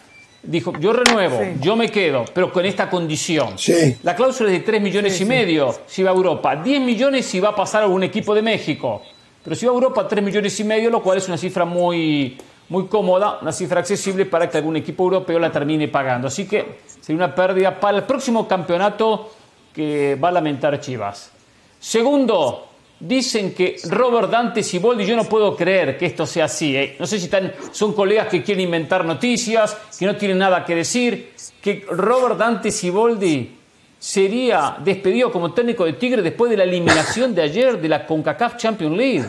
dijo, 0.47 0.73
yo 0.79 0.93
renuevo, 0.93 1.39
yo 1.61 1.75
me 1.75 1.89
quedo, 1.89 2.25
pero 2.33 2.51
con 2.51 2.65
esta 2.65 2.89
condición. 2.89 3.55
La 4.03 4.15
cláusula 4.15 4.51
es 4.51 4.59
de 4.59 4.65
3 4.65 4.81
millones 4.81 5.19
y 5.21 5.25
medio 5.25 5.75
si 5.85 6.03
va 6.03 6.11
a 6.11 6.13
Europa, 6.13 6.55
10 6.55 6.81
millones 6.81 7.25
si 7.25 7.39
va 7.39 7.49
a 7.49 7.55
pasar 7.55 7.81
a 7.81 7.85
algún 7.85 8.03
equipo 8.03 8.33
de 8.33 8.41
México. 8.41 9.01
Pero 9.43 9.55
si 9.55 9.65
va 9.65 9.71
a 9.71 9.75
Europa, 9.75 10.07
3 10.07 10.23
millones 10.23 10.59
y 10.59 10.63
medio, 10.63 10.89
lo 10.89 11.03
cual 11.03 11.17
es 11.17 11.27
una 11.27 11.37
cifra 11.37 11.65
muy, 11.65 12.37
muy 12.69 12.87
cómoda, 12.87 13.39
una 13.41 13.51
cifra 13.51 13.79
accesible 13.79 14.25
para 14.25 14.49
que 14.49 14.57
algún 14.57 14.75
equipo 14.75 15.03
europeo 15.03 15.37
la 15.39 15.51
termine 15.51 15.87
pagando. 15.87 16.27
Así 16.27 16.47
que 16.47 16.79
sería 16.99 17.17
una 17.17 17.35
pérdida 17.35 17.79
para 17.79 17.97
el 17.97 18.03
próximo 18.03 18.47
campeonato. 18.47 19.31
que 19.73 20.15
va 20.15 20.29
a 20.29 20.31
lamentar 20.31 20.79
Chivas. 20.79 21.31
Segundo, 21.77 22.65
dicen 22.99 23.53
que 23.53 23.77
Robert 23.89 24.29
Dante 24.29 24.63
Siboldi, 24.63 25.05
yo 25.05 25.15
no 25.15 25.25
puedo 25.25 25.55
creer 25.55 25.97
que 25.97 26.05
esto 26.05 26.25
sea 26.25 26.45
así. 26.45 26.75
¿eh? 26.75 26.95
No 26.99 27.05
sé 27.05 27.19
si 27.19 27.25
están, 27.25 27.53
son 27.71 27.93
colegas 27.93 28.27
que 28.27 28.43
quieren 28.43 28.65
inventar 28.65 29.05
noticias, 29.05 29.77
que 29.97 30.05
no 30.05 30.15
tienen 30.15 30.37
nada 30.37 30.65
que 30.65 30.75
decir, 30.75 31.33
que 31.61 31.85
Robert 31.89 32.37
Dante 32.37 32.71
Siboldi 32.71 33.55
sería 33.97 34.77
despedido 34.83 35.31
como 35.31 35.53
técnico 35.53 35.83
de 35.85 35.93
Tigre 35.93 36.21
después 36.21 36.51
de 36.51 36.57
la 36.57 36.63
eliminación 36.63 37.33
de 37.33 37.41
ayer 37.41 37.81
de 37.81 37.89
la 37.89 38.05
CONCACAF 38.05 38.57
Champions 38.57 38.95
League. 38.95 39.25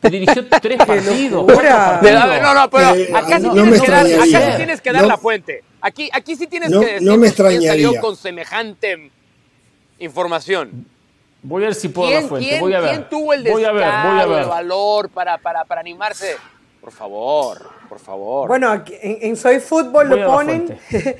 Que 0.00 0.10
dirigió 0.10 0.46
tres 0.46 0.78
partidos. 0.84 1.44
No, 1.44 2.54
no, 2.54 2.70
pero 2.70 2.94
eh, 2.94 3.10
acá, 3.12 3.40
sí, 3.40 3.48
tienes 3.50 3.82
que 3.82 3.90
dar, 3.90 4.06
acá 4.06 4.24
sí 4.24 4.56
tienes 4.56 4.80
que 4.80 4.92
dar 4.92 5.06
la 5.06 5.18
fuente. 5.18 5.64
Aquí, 5.80 6.08
aquí 6.12 6.36
sí 6.36 6.46
tienes 6.46 6.70
que 6.70 6.78
decir 6.78 7.02
no 7.02 7.16
me 7.16 7.26
extrañaría. 7.26 7.70
salió 7.70 8.00
con 8.00 8.16
semejante 8.16 9.10
información. 9.98 10.86
Voy 11.46 11.62
a 11.62 11.66
ver 11.66 11.74
si 11.76 11.88
puedo 11.88 12.10
dar 12.10 12.22
la 12.22 12.28
fuente. 12.28 12.58
voy 12.58 12.74
a 12.74 12.80
ver. 12.80 12.90
¿Quién 12.90 13.08
tuvo 13.08 13.32
el 13.32 13.44
descaro, 13.44 14.38
el 14.38 14.46
valor 14.46 15.08
para, 15.10 15.38
para, 15.38 15.64
para 15.64 15.80
animarse? 15.80 16.36
Por 16.80 16.90
favor, 16.90 17.70
por 17.88 18.00
favor. 18.00 18.48
Bueno, 18.48 18.68
aquí, 18.68 18.94
en, 19.00 19.36
Soy 19.36 19.60
Fútbol 19.60 20.08
lo 20.08 20.26
ponen. 20.26 20.78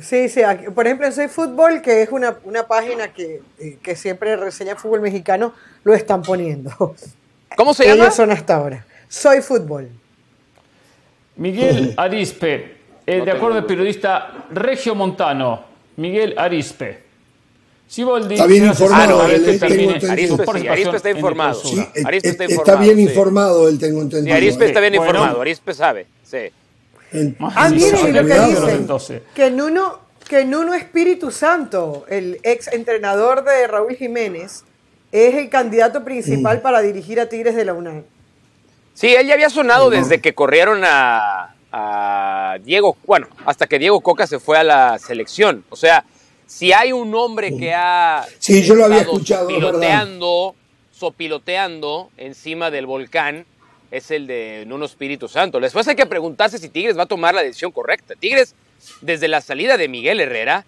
Sí, 0.00 0.28
sí. 0.28 0.42
por 0.76 0.86
ejemplo, 0.86 1.08
en 1.08 1.12
Soy 1.12 1.26
Fútbol, 1.26 1.82
que 1.82 2.02
es 2.02 2.10
una, 2.12 2.38
página 2.68 3.08
que, 3.08 3.42
eh, 3.58 3.78
que, 3.82 3.96
siempre 3.96 4.36
reseña 4.36 4.76
fútbol 4.76 5.00
mexicano, 5.00 5.52
lo 5.82 5.92
están 5.92 6.22
poniendo. 6.22 6.94
¿Cómo 7.56 7.74
se 7.74 7.84
llama? 7.84 8.04
Ellos 8.04 8.14
son 8.14 8.30
hasta 8.30 8.54
ahora. 8.54 8.86
Soy 9.08 9.40
Fútbol. 9.40 9.88
Miguel 11.34 11.94
Arispe, 11.96 12.76
eh, 13.04 13.22
de 13.24 13.32
acuerdo 13.32 13.58
al 13.58 13.66
periodista 13.66 14.46
Regio 14.52 14.94
Montano, 14.94 15.64
Miguel 15.96 16.36
Arispe. 16.38 17.07
Siboldi 17.88 18.34
está 18.34 18.46
bien 18.46 18.66
informado. 18.66 19.22
Ah, 19.22 19.24
Arispe, 19.24 19.52
está 20.96 21.10
informado. 21.10 21.60
Arispe 22.04 22.28
está, 22.28 22.44
informado, 22.44 22.48
está 22.48 22.76
bien 22.76 23.00
informado, 23.00 23.68
él 23.68 23.78
tengo 23.78 24.02
entendido. 24.02 24.36
Arispe 24.36 24.66
está 24.66 24.80
bien 24.80 24.94
informado, 24.94 25.40
Arispe 25.40 25.72
sabe, 25.72 26.06
sí. 26.22 26.52
Ah, 27.40 27.70
miren 27.70 28.14
lo 28.14 28.26
que 28.26 28.40
dicen. 28.40 29.22
Que 29.34 29.50
Nuno, 29.50 30.00
que 30.28 30.44
Nuno 30.44 30.74
Espíritu 30.74 31.30
Santo, 31.30 32.04
el 32.10 32.38
ex 32.42 32.68
entrenador 32.68 33.42
de 33.44 33.66
Raúl 33.66 33.96
Jiménez, 33.96 34.64
es 35.10 35.34
el 35.34 35.48
candidato 35.48 36.04
principal 36.04 36.58
mm. 36.58 36.60
para 36.60 36.82
dirigir 36.82 37.18
a 37.20 37.30
Tigres 37.30 37.56
de 37.56 37.64
la 37.64 37.72
UNAM. 37.72 38.02
Sí, 38.92 39.14
él 39.14 39.26
ya 39.26 39.34
había 39.34 39.48
sonado 39.48 39.88
desde 39.88 40.20
que 40.20 40.34
corrieron 40.34 40.82
a, 40.84 41.54
a, 41.72 42.58
Diego, 42.62 42.98
bueno, 43.06 43.28
hasta 43.46 43.66
que 43.66 43.78
Diego 43.78 44.00
Coca 44.02 44.26
se 44.26 44.38
fue 44.38 44.58
a 44.58 44.64
la 44.64 44.98
selección. 44.98 45.64
O 45.70 45.76
sea, 45.76 46.04
si 46.48 46.72
hay 46.72 46.92
un 46.92 47.14
hombre 47.14 47.54
que 47.56 47.74
ha 47.74 48.26
sí, 48.38 48.62
yo 48.62 48.74
lo 48.74 48.86
había 48.86 49.02
escuchado, 49.02 49.46
piloteando, 49.46 50.54
sopiloteando 50.90 52.10
encima 52.16 52.70
del 52.70 52.86
volcán, 52.86 53.44
es 53.90 54.10
el 54.10 54.26
de 54.26 54.64
Nuno 54.66 54.86
Espíritu 54.86 55.28
Santo. 55.28 55.60
Después 55.60 55.86
hay 55.88 55.94
que 55.94 56.06
preguntarse 56.06 56.58
si 56.58 56.70
Tigres 56.70 56.96
va 56.96 57.02
a 57.02 57.06
tomar 57.06 57.34
la 57.34 57.42
decisión 57.42 57.70
correcta. 57.70 58.14
Tigres, 58.18 58.54
desde 59.02 59.28
la 59.28 59.42
salida 59.42 59.76
de 59.76 59.88
Miguel 59.88 60.20
Herrera, 60.20 60.64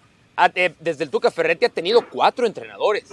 eh, 0.53 0.73
desde 0.79 1.03
el 1.03 1.09
Tuca 1.09 1.31
Ferretti 1.31 1.65
ha 1.65 1.69
tenido 1.69 2.07
cuatro 2.07 2.45
entrenadores, 2.45 3.05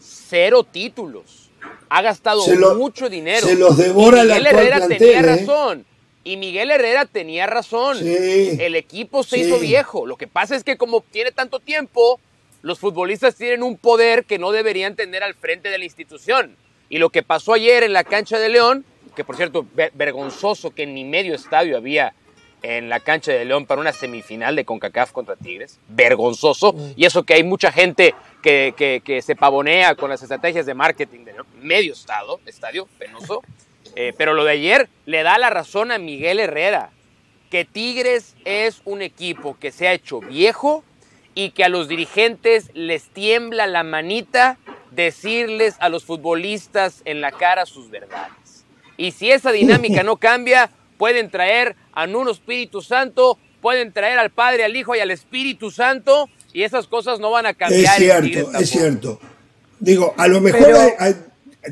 cero 0.00 0.64
títulos, 0.64 1.50
ha 1.90 2.00
gastado 2.00 2.42
mucho 2.74 3.10
dinero. 3.10 3.46
Se 3.46 3.54
los 3.54 3.76
devora 3.76 4.24
y 4.24 4.28
Miguel 4.28 4.46
Herrera 4.46 4.88
tenía 4.88 5.20
¿eh? 5.20 5.84
Y 6.28 6.36
Miguel 6.36 6.70
Herrera 6.70 7.06
tenía 7.06 7.46
razón. 7.46 7.98
El 8.02 8.74
equipo 8.74 9.22
se 9.22 9.38
hizo 9.38 9.58
viejo. 9.58 10.06
Lo 10.06 10.16
que 10.16 10.26
pasa 10.26 10.56
es 10.56 10.64
que 10.64 10.76
como 10.76 11.00
tiene 11.00 11.32
tanto 11.32 11.58
tiempo, 11.58 12.20
los 12.62 12.78
futbolistas 12.78 13.36
tienen 13.36 13.62
un 13.62 13.76
poder 13.76 14.24
que 14.24 14.38
no 14.38 14.52
deberían 14.52 14.94
tener 14.94 15.22
al 15.22 15.34
frente 15.34 15.70
de 15.70 15.78
la 15.78 15.84
institución. 15.84 16.56
Y 16.90 16.98
lo 16.98 17.10
que 17.10 17.22
pasó 17.22 17.54
ayer 17.54 17.82
en 17.82 17.92
la 17.92 18.04
cancha 18.04 18.38
de 18.38 18.48
León 18.48 18.84
que 19.18 19.24
por 19.24 19.34
cierto, 19.34 19.66
vergonzoso 19.94 20.70
que 20.70 20.86
ni 20.86 21.04
medio 21.04 21.34
estadio 21.34 21.76
había 21.76 22.14
en 22.62 22.88
la 22.88 23.00
cancha 23.00 23.32
de 23.32 23.44
León 23.44 23.66
para 23.66 23.80
una 23.80 23.92
semifinal 23.92 24.54
de 24.54 24.64
CONCACAF 24.64 25.10
contra 25.10 25.34
Tigres. 25.34 25.80
Vergonzoso. 25.88 26.72
Y 26.94 27.04
eso 27.04 27.24
que 27.24 27.34
hay 27.34 27.42
mucha 27.42 27.72
gente 27.72 28.14
que, 28.44 29.02
que, 29.04 29.22
se 29.22 29.34
pavonea 29.34 29.96
con 29.96 30.08
las 30.08 30.22
estrategias 30.22 30.66
de 30.66 30.74
marketing 30.74 31.24
de 31.24 31.32
León. 31.32 31.46
Medio 31.60 31.94
estado, 31.94 32.38
estadio, 32.46 32.86
penoso. 32.96 33.42
Eh, 33.96 34.12
pero 34.16 34.34
lo 34.34 34.44
de 34.44 34.52
ayer 34.52 34.88
le 35.06 35.22
da 35.22 35.38
la 35.38 35.50
razón 35.50 35.92
a 35.92 35.98
Miguel 35.98 36.40
Herrera. 36.40 36.90
Que 37.50 37.64
Tigres 37.64 38.34
es 38.44 38.82
un 38.84 39.00
equipo 39.00 39.56
que 39.58 39.72
se 39.72 39.88
ha 39.88 39.92
hecho 39.92 40.20
viejo 40.20 40.84
y 41.34 41.50
que 41.50 41.64
a 41.64 41.68
los 41.68 41.88
dirigentes 41.88 42.70
les 42.74 43.08
tiembla 43.08 43.66
la 43.66 43.84
manita 43.84 44.58
decirles 44.90 45.76
a 45.78 45.88
los 45.88 46.04
futbolistas 46.04 47.02
en 47.04 47.20
la 47.20 47.32
cara 47.32 47.64
sus 47.64 47.90
verdades. 47.90 48.64
Y 48.96 49.12
si 49.12 49.30
esa 49.30 49.52
dinámica 49.52 50.02
no 50.02 50.16
cambia, 50.16 50.70
pueden 50.98 51.30
traer 51.30 51.76
a 51.92 52.06
Nuno 52.06 52.32
Espíritu 52.32 52.82
Santo, 52.82 53.38
pueden 53.62 53.92
traer 53.92 54.18
al 54.18 54.30
Padre, 54.30 54.64
al 54.64 54.76
Hijo 54.76 54.94
y 54.96 55.00
al 55.00 55.10
Espíritu 55.10 55.70
Santo, 55.70 56.28
y 56.52 56.64
esas 56.64 56.86
cosas 56.88 57.20
no 57.20 57.30
van 57.30 57.46
a 57.46 57.54
cambiar. 57.54 58.02
Es 58.02 58.04
cierto, 58.04 58.58
es 58.58 58.70
cierto. 58.70 59.20
Digo, 59.78 60.14
a 60.16 60.26
lo 60.26 60.40
mejor 60.40 60.92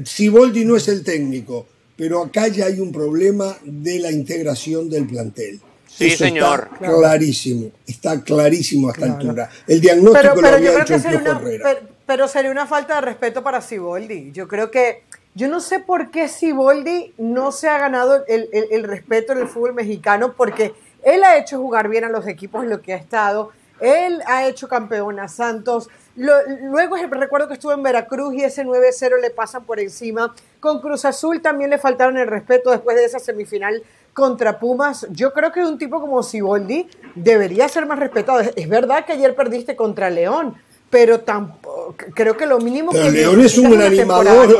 Siboldi 0.05 0.65
no 0.65 0.77
es 0.77 0.89
el 0.89 1.03
técnico, 1.03 1.67
pero 1.97 2.23
acá 2.23 2.49
ya 2.49 2.67
hay 2.67 2.81
un 2.81 2.93
problema 2.93 3.57
de 3.65 3.99
la 3.99 4.11
integración 4.11 4.89
del 4.91 5.07
plantel. 5.07 5.61
Sí, 5.89 6.11
señor. 6.11 6.69
Está 6.75 6.87
clarísimo, 6.87 7.71
está 7.87 8.23
clarísimo 8.23 8.89
a 8.89 8.93
esta 8.93 9.07
altura. 9.07 9.51
El 9.67 9.81
diagnóstico 9.81 10.43
lo 10.43 10.49
había 10.49 10.83
hecho 10.83 10.95
el 10.95 11.23
pero, 11.23 11.81
pero, 12.05 12.29
sería 12.29 12.51
una 12.51 12.67
falta 12.67 12.97
de 12.97 13.01
respeto 13.01 13.43
para 13.43 13.63
Siboldi. 13.63 14.31
Yo 14.33 14.47
creo 14.47 14.71
que 14.71 15.05
yo 15.37 15.49
no 15.49 15.61
sé 15.61 15.81
por 15.81 16.11
qué 16.11 16.29
Siboldi 16.29 17.13
no 17.19 17.53
se 17.53 17.69
ha 17.69 17.77
ganado 17.77 18.25
el, 18.27 18.85
respeto 18.85 19.35
en 19.35 19.39
el 19.41 19.49
fútbol 19.49 19.75
mexicano, 19.75 20.35
porque 20.35 20.73
él 21.03 21.23
ha 21.25 21.37
hecho 21.37 21.59
jugar 21.59 21.91
bien 21.91 22.05
a 22.05 22.09
los 22.09 22.27
equipos 22.27 22.65
en 22.65 22.71
lo 22.71 22.81
que 22.81 22.95
ha 22.95 22.97
estado, 22.97 23.53
él 23.81 24.23
ha 24.27 24.47
hecho 24.49 24.67
campeón 24.67 25.21
a 25.21 25.29
Santos. 25.29 25.91
Luego 26.17 26.97
recuerdo 27.11 27.49
que 27.49 27.55
estuvo 27.55 27.73
en 27.73 27.83
Veracruz 27.83 28.35
y 28.35 28.43
ese 28.43 28.65
9-0 28.65 29.21
le 29.21 29.31
pasan 29.31 29.65
por 29.65 29.81
encima. 29.81 30.35
Con 30.61 30.81
Cruz 30.81 31.05
Azul 31.05 31.41
también 31.41 31.71
le 31.71 31.79
faltaron 31.79 32.17
el 32.17 32.27
respeto 32.27 32.71
después 32.71 32.97
de 32.97 33.05
esa 33.05 33.19
semifinal 33.19 33.83
contra 34.13 34.59
Pumas. 34.59 35.07
Yo 35.11 35.33
creo 35.35 35.53
que 35.53 35.61
un 35.61 35.77
tipo 35.77 36.01
como 36.01 36.23
Siboldi 36.23 36.89
debería 37.15 37.69
ser 37.69 37.87
más 37.87 37.99
respetado. 37.99 38.41
Es 38.41 38.69
verdad 38.69 39.05
que 39.05 39.13
ayer 39.13 39.35
perdiste 39.35 39.77
contra 39.77 40.09
León, 40.09 40.57
pero 40.91 41.21
tampoco, 41.21 41.95
creo 42.15 42.37
que 42.37 42.47
lo 42.47 42.59
mínimo 42.59 42.93
que 42.93 43.11
León 43.11 43.41
es 43.41 43.59
un 43.59 43.81
animador 43.81 44.57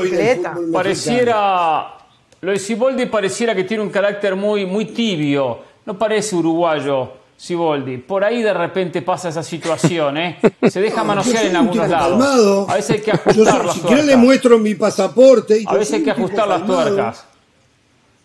pareciera 0.73 1.95
lo 2.41 2.51
de 2.51 2.59
Siboldi 2.59 3.07
pareciera 3.07 3.55
que 3.55 3.65
tiene 3.65 3.83
un 3.83 3.91
carácter 3.91 4.35
muy 4.35 4.67
muy 4.67 4.87
tibio 4.87 5.61
no 5.85 5.97
parece 5.97 6.35
uruguayo 6.35 7.13
Siboldi 7.37 7.99
por 7.99 8.25
ahí 8.25 8.43
de 8.43 8.55
repente 8.55 9.03
pasa 9.03 9.29
esa 9.29 9.43
situación 9.43 10.17
¿eh? 10.17 10.39
se 10.69 10.81
deja 10.81 11.05
manosear 11.05 11.47
en 11.47 11.57
algunos 11.57 11.89
lados 11.89 12.69
a 12.69 12.75
veces 12.75 12.91
hay 12.91 13.01
que 13.01 13.11
ajustar 13.13 13.65
las 13.65 13.77
si 13.77 14.03
le 14.03 14.17
muestro 14.17 14.59
mi 14.59 14.75
pasaporte 14.75 15.63
a 15.67 15.75
veces 15.75 15.95
hay 15.95 16.03
que 16.03 16.11
ajustar 16.11 16.49
las 16.49 16.65
tuercas 16.65 17.25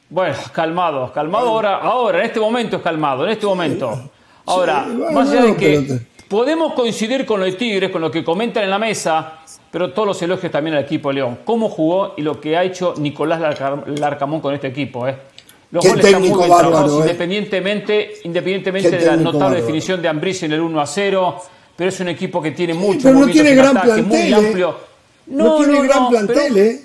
bueno 0.10 0.38
calmado 0.53 1.12
calmado 1.12 1.50
ahora 1.50 1.77
ahora 1.77 2.20
en 2.20 2.25
este 2.25 2.39
momento 2.39 2.77
es 2.77 2.82
calmado 2.82 3.25
en 3.25 3.32
este 3.32 3.46
momento 3.46 4.12
ahora 4.46 4.86
más 4.86 5.30
allá 5.30 5.44
de 5.44 5.56
que 5.56 6.12
Podemos 6.32 6.72
coincidir 6.75 7.25
con 7.25 7.41
los 7.41 7.58
Tigres, 7.58 7.89
con 7.89 8.00
lo 8.00 8.10
que 8.10 8.24
comentan 8.24 8.63
en 8.63 8.70
la 8.70 8.80
mesa, 8.80 9.39
pero 9.70 9.91
todos 9.91 10.08
los 10.08 10.22
elogios 10.22 10.50
también 10.50 10.77
al 10.77 10.86
equipo 10.86 11.12
León. 11.12 11.39
¿Cómo 11.44 11.68
jugó 11.68 12.13
y 12.15 12.22
lo 12.22 12.39
que 12.39 12.56
ha 12.56 12.63
hecho 12.63 12.94
Nicolás 12.98 13.41
Larcamón 13.86 14.39
con 14.39 14.53
este 14.53 14.68
equipo? 14.68 15.10
Eh? 15.10 15.18
Los 15.72 15.86
goles 15.86 16.06
están 16.06 16.22
muy 16.22 16.30
bien 16.32 16.42
trabajados, 16.42 16.92
eh. 16.92 17.00
independientemente, 17.00 18.13
independientemente 18.25 18.92
de 18.92 19.06
la 19.06 19.16
notable 19.16 19.62
definición 19.62 20.01
de 20.01 20.10
Ambris 20.10 20.44
en 20.44 20.51
el 20.51 20.60
1 20.60 20.82
a 20.82 20.86
0, 20.86 21.44
pero 21.78 21.90
es 21.90 22.00
un 22.01 22.10
equipo 22.10 22.42
que 22.42 22.51
tiene 22.51 22.74
mucho 22.74 23.04
pero 23.04 23.20
no 23.20 23.28
tiene 23.28 23.56
gran 23.56 23.80
plantel, 23.80 24.06
muy 24.06 24.18
eh. 24.18 24.36
amplio. 24.36 24.78
No, 25.28 25.58
tiene 25.58 25.82
gran 25.88 26.10
plantel, 26.10 26.58
¿eh? 26.58 26.82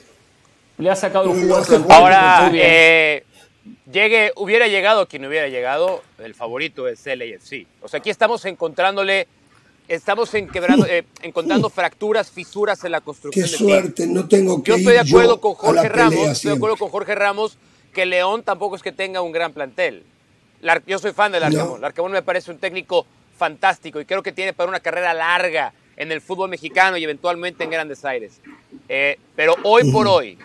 Le 0.79 0.91
ha 0.91 0.95
sacado 0.95 1.31
un 1.31 1.43
jugador 1.43 1.85
Ahora, 1.91 2.51
eh, 2.55 3.25
llegue, 3.91 4.33
hubiera 4.37 4.69
llegado 4.69 5.09
quien 5.09 5.25
hubiera 5.25 5.49
llegado, 5.49 6.03
el 6.19 6.35
favorito 6.35 6.87
es 6.87 7.05
LAFC. 7.07 7.67
O 7.83 7.89
sea, 7.89 7.99
aquí 7.99 8.11
estamos 8.11 8.45
encontrándole 8.45 9.27
estamos 9.89 10.33
en 10.35 10.49
eh, 10.89 11.05
encontrando 11.23 11.71
fracturas, 11.71 12.31
fisuras 12.31 12.83
en 12.85 12.93
la 12.93 13.01
construcción. 13.01 13.49
Qué 13.49 13.57
suerte, 13.57 14.07
no 14.07 14.29
tengo 14.29 14.63
que 14.63 14.71
Yo 14.71 14.77
estoy 14.77 14.93
de 14.95 15.01
acuerdo 15.01 15.41
con 15.41 15.55
Jorge 15.55 15.89
Ramos, 15.89 16.29
estoy 16.29 16.51
de 16.53 16.57
acuerdo 16.57 16.77
con 16.77 16.89
Jorge 16.91 17.15
Ramos 17.15 17.59
que 17.97 18.05
León 18.05 18.43
tampoco 18.43 18.77
es 18.77 18.83
que 18.83 18.93
tenga 18.93 19.23
un 19.23 19.33
gran 19.33 19.55
plantel. 19.55 20.05
yo 20.87 20.99
soy 20.99 21.13
fan 21.13 21.33
del 21.33 21.43
Arcamón. 21.43 21.81
No. 21.81 21.87
Arcamón 21.87 22.13
me 22.13 22.21
parece 22.21 22.51
un 22.51 22.59
técnico 22.59 23.07
fantástico 23.39 23.99
y 23.99 24.05
creo 24.05 24.23
que 24.23 24.33
tiene 24.33 24.53
para 24.53 24.69
una 24.69 24.81
carrera 24.81 25.15
larga 25.15 25.73
en 25.97 26.13
el 26.13 26.21
fútbol 26.21 26.51
mexicano 26.51 26.99
y 26.99 27.05
eventualmente 27.05 27.65
en 27.65 27.71
Grandes 27.71 28.05
Aires. 28.05 28.43
Eh, 28.91 29.19
pero 29.35 29.57
hoy 29.63 29.91
por 29.91 30.07
hoy, 30.09 30.37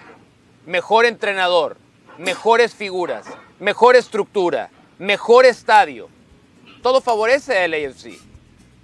mejor 0.66 1.06
entrenador, 1.06 1.76
mejores 2.18 2.74
figuras, 2.74 3.26
mejor 3.60 3.98
estructura, 3.98 4.70
mejor 4.98 5.46
estadio. 5.46 6.08
Todo 6.82 7.02
favorece 7.02 7.60
al 7.60 7.74
AFC. 7.74 8.18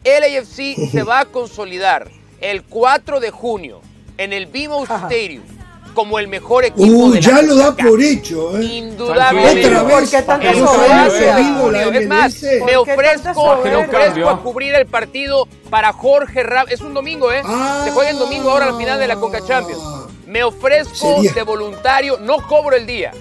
El 0.03 0.23
AFC 0.25 0.91
se 0.91 1.03
va 1.03 1.21
a 1.21 1.25
consolidar 1.25 2.11
el 2.41 2.63
4 2.63 3.21
de 3.21 3.31
junio 3.31 3.79
en 4.17 4.33
el 4.33 4.45
BMO 4.45 4.83
Stadium 4.83 5.56
como 5.97 6.19
el 6.19 6.27
mejor 6.27 6.63
equipo 6.63 6.85
uh, 6.85 7.11
de 7.11 7.15
la 7.15 7.21
ya 7.21 7.41
lo 7.41 7.55
da 7.55 7.75
por 7.75 7.99
hecho, 7.99 8.55
¿eh? 8.55 8.63
Indudablemente. 8.63 9.65
Otra 9.65 9.99
vez, 9.99 10.11
tanta 10.11 10.53
soberbia? 10.53 11.99
Es 11.99 12.07
más, 12.07 12.43
me 12.43 12.77
ofrezco, 12.77 13.57
me 13.63 13.75
ofrezco 13.75 14.29
a 14.29 14.43
cubrir 14.43 14.75
el 14.75 14.85
partido 14.85 15.47
para 15.71 15.91
Jorge 15.93 16.43
Ramos. 16.43 16.71
Es 16.71 16.81
un 16.81 16.93
domingo, 16.93 17.31
¿eh? 17.31 17.41
Se 17.83 17.89
juega 17.89 18.11
el 18.11 18.19
domingo 18.19 18.51
ahora 18.51 18.67
la 18.67 18.77
final 18.77 18.99
de 18.99 19.07
la 19.07 19.15
Conca 19.15 19.43
Champions. 19.43 19.81
Me 20.27 20.43
ofrezco 20.43 21.19
de 21.33 21.41
voluntario, 21.41 22.19
no 22.19 22.45
cobro 22.47 22.75
el 22.75 22.85
día 22.85 23.11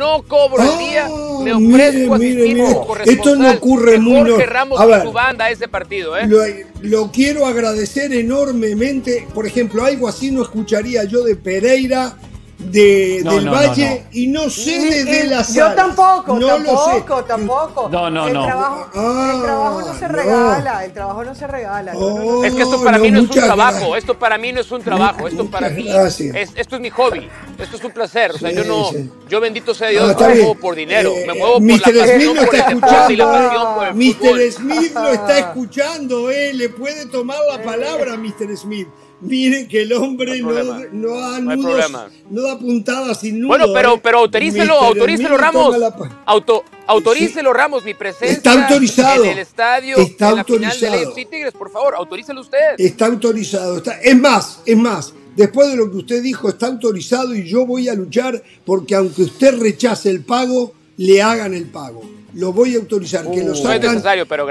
no 0.00 0.22
cobro 0.26 0.62
el 0.62 0.78
día, 0.78 1.08
me 1.44 1.52
ofrezco 1.52 2.16
mire, 2.16 2.62
a 2.62 3.02
Esto 3.04 3.36
no 3.36 3.50
ocurre 3.50 3.98
mucho. 3.98 4.38
Ramos 4.38 4.80
a 4.80 4.86
ver, 4.86 5.02
su 5.02 5.12
banda 5.12 5.44
a 5.44 5.50
ese 5.50 5.68
partido. 5.68 6.16
¿eh? 6.16 6.26
Lo, 6.26 6.40
lo, 6.80 7.12
quiero 7.12 7.44
agradecer 7.44 8.12
enormemente. 8.14 9.28
Por 9.34 9.46
ejemplo, 9.46 9.84
algo 9.84 10.08
así 10.08 10.30
no 10.30 10.40
escucharía 10.42 11.04
yo 11.04 11.22
de 11.22 11.36
Pereira 11.36 12.16
de, 12.60 13.22
del 13.24 13.48
Valle 13.48 14.04
y 14.12 14.26
no 14.26 14.50
sé 14.50 14.78
de, 14.78 15.04
de 15.04 15.24
la 15.24 15.42
Yo 15.42 15.72
tampoco, 15.74 16.38
no 16.38 16.46
tampoco, 16.46 17.08
lo 17.08 17.16
sé. 17.18 17.22
tampoco. 17.26 17.88
No, 17.90 18.10
no, 18.10 18.28
el 18.28 18.34
no. 18.34 18.44
Trabajo, 18.44 18.90
ah, 18.94 19.32
el 19.34 19.42
trabajo 19.42 19.80
no 19.80 19.98
se 19.98 20.08
regala, 20.08 20.84
el 20.84 20.92
trabajo 20.92 21.24
no 21.24 21.34
se 21.34 21.46
regala. 21.46 21.92
Oh, 21.96 22.44
es 22.44 22.54
que 22.54 22.62
esto 22.62 22.82
para 22.82 22.98
mí 22.98 23.10
no 23.10 23.20
es 23.20 23.30
un 23.30 23.30
trabajo, 23.30 23.96
esto 23.96 24.18
para 24.18 24.38
mí 24.38 24.52
no 24.52 24.60
es 24.60 24.70
un 24.70 24.82
trabajo, 24.82 25.26
esto 25.28 25.46
para 25.46 25.70
mí 25.70 25.86
es, 25.88 26.20
esto 26.54 26.76
es 26.76 26.80
mi 26.80 26.90
hobby, 26.90 27.28
esto 27.58 27.76
es 27.76 27.84
un 27.84 27.92
placer. 27.92 28.32
O 28.32 28.38
sea, 28.38 28.50
yo 28.50 28.64
no, 28.64 28.90
yo 29.28 29.40
bendito 29.40 29.74
sea 29.74 29.88
Dios, 29.88 30.14
no 30.18 30.28
me 30.28 30.34
muevo 30.34 30.54
por 30.54 30.74
dinero, 30.74 31.12
me 31.26 31.34
muevo 31.34 31.54
por 31.54 31.62
Mr. 31.62 31.94
la 31.94 32.04
pasión 32.04 32.36
por 32.36 32.54
el 32.54 32.66
deporte 32.68 33.12
y 33.12 33.16
la 33.16 33.32
pasión 33.32 33.74
por 33.74 33.86
el 33.88 33.94
Mr. 33.94 34.52
Smith 34.52 34.94
lo 34.94 35.08
está 35.08 35.38
escuchando, 35.50 36.30
eh, 36.30 36.52
le 36.54 36.68
puede 36.68 37.06
tomar 37.06 37.38
la 37.50 37.62
palabra, 37.62 38.16
Mr. 38.16 38.56
Smith. 38.56 38.88
Miren 39.20 39.68
que 39.68 39.82
el 39.82 39.92
hombre 39.92 40.40
no, 40.40 40.50
no, 40.92 41.20
da 41.20 41.40
nudos, 41.40 41.92
no, 42.30 42.42
da 42.42 42.58
puntadas 42.58 43.20
sin 43.20 43.40
nudos. 43.40 43.58
Bueno, 43.58 43.72
pero, 43.74 43.94
¿eh? 43.94 44.00
pero 44.02 44.18
autorícelo, 44.20 44.74
autorícelo 44.74 45.36
Ramos. 45.36 45.76
Auto, 46.24 46.64
autorícelo 46.86 47.52
Ramos, 47.52 47.84
mi 47.84 47.92
presencia 47.92 48.36
está 48.36 48.52
autorizado. 48.52 49.24
en 49.24 49.30
el 49.30 49.38
estadio 49.38 49.96
está 49.98 50.30
en 50.30 50.34
la 50.36 50.40
autorizado. 50.40 50.92
final 50.98 51.14
de 51.14 51.24
Tigres, 51.26 51.52
por 51.52 51.70
favor, 51.70 51.94
autorícelo 51.96 52.40
usted. 52.40 52.76
Está 52.78 53.06
autorizado. 53.06 53.76
Está, 53.76 54.00
es 54.00 54.18
más, 54.18 54.62
es 54.64 54.76
más, 54.78 55.12
después 55.36 55.68
de 55.68 55.76
lo 55.76 55.90
que 55.90 55.98
usted 55.98 56.22
dijo, 56.22 56.48
está 56.48 56.68
autorizado 56.68 57.34
y 57.34 57.46
yo 57.46 57.66
voy 57.66 57.90
a 57.90 57.94
luchar 57.94 58.42
porque 58.64 58.94
aunque 58.94 59.22
usted 59.22 59.60
rechace 59.60 60.08
el 60.08 60.24
pago, 60.24 60.72
le 60.96 61.20
hagan 61.20 61.52
el 61.52 61.66
pago 61.66 62.02
lo 62.34 62.52
voy 62.52 62.74
a 62.74 62.78
autorizar, 62.78 63.28
que 63.30 63.42
lo 63.42 63.54
saquen, 63.54 64.02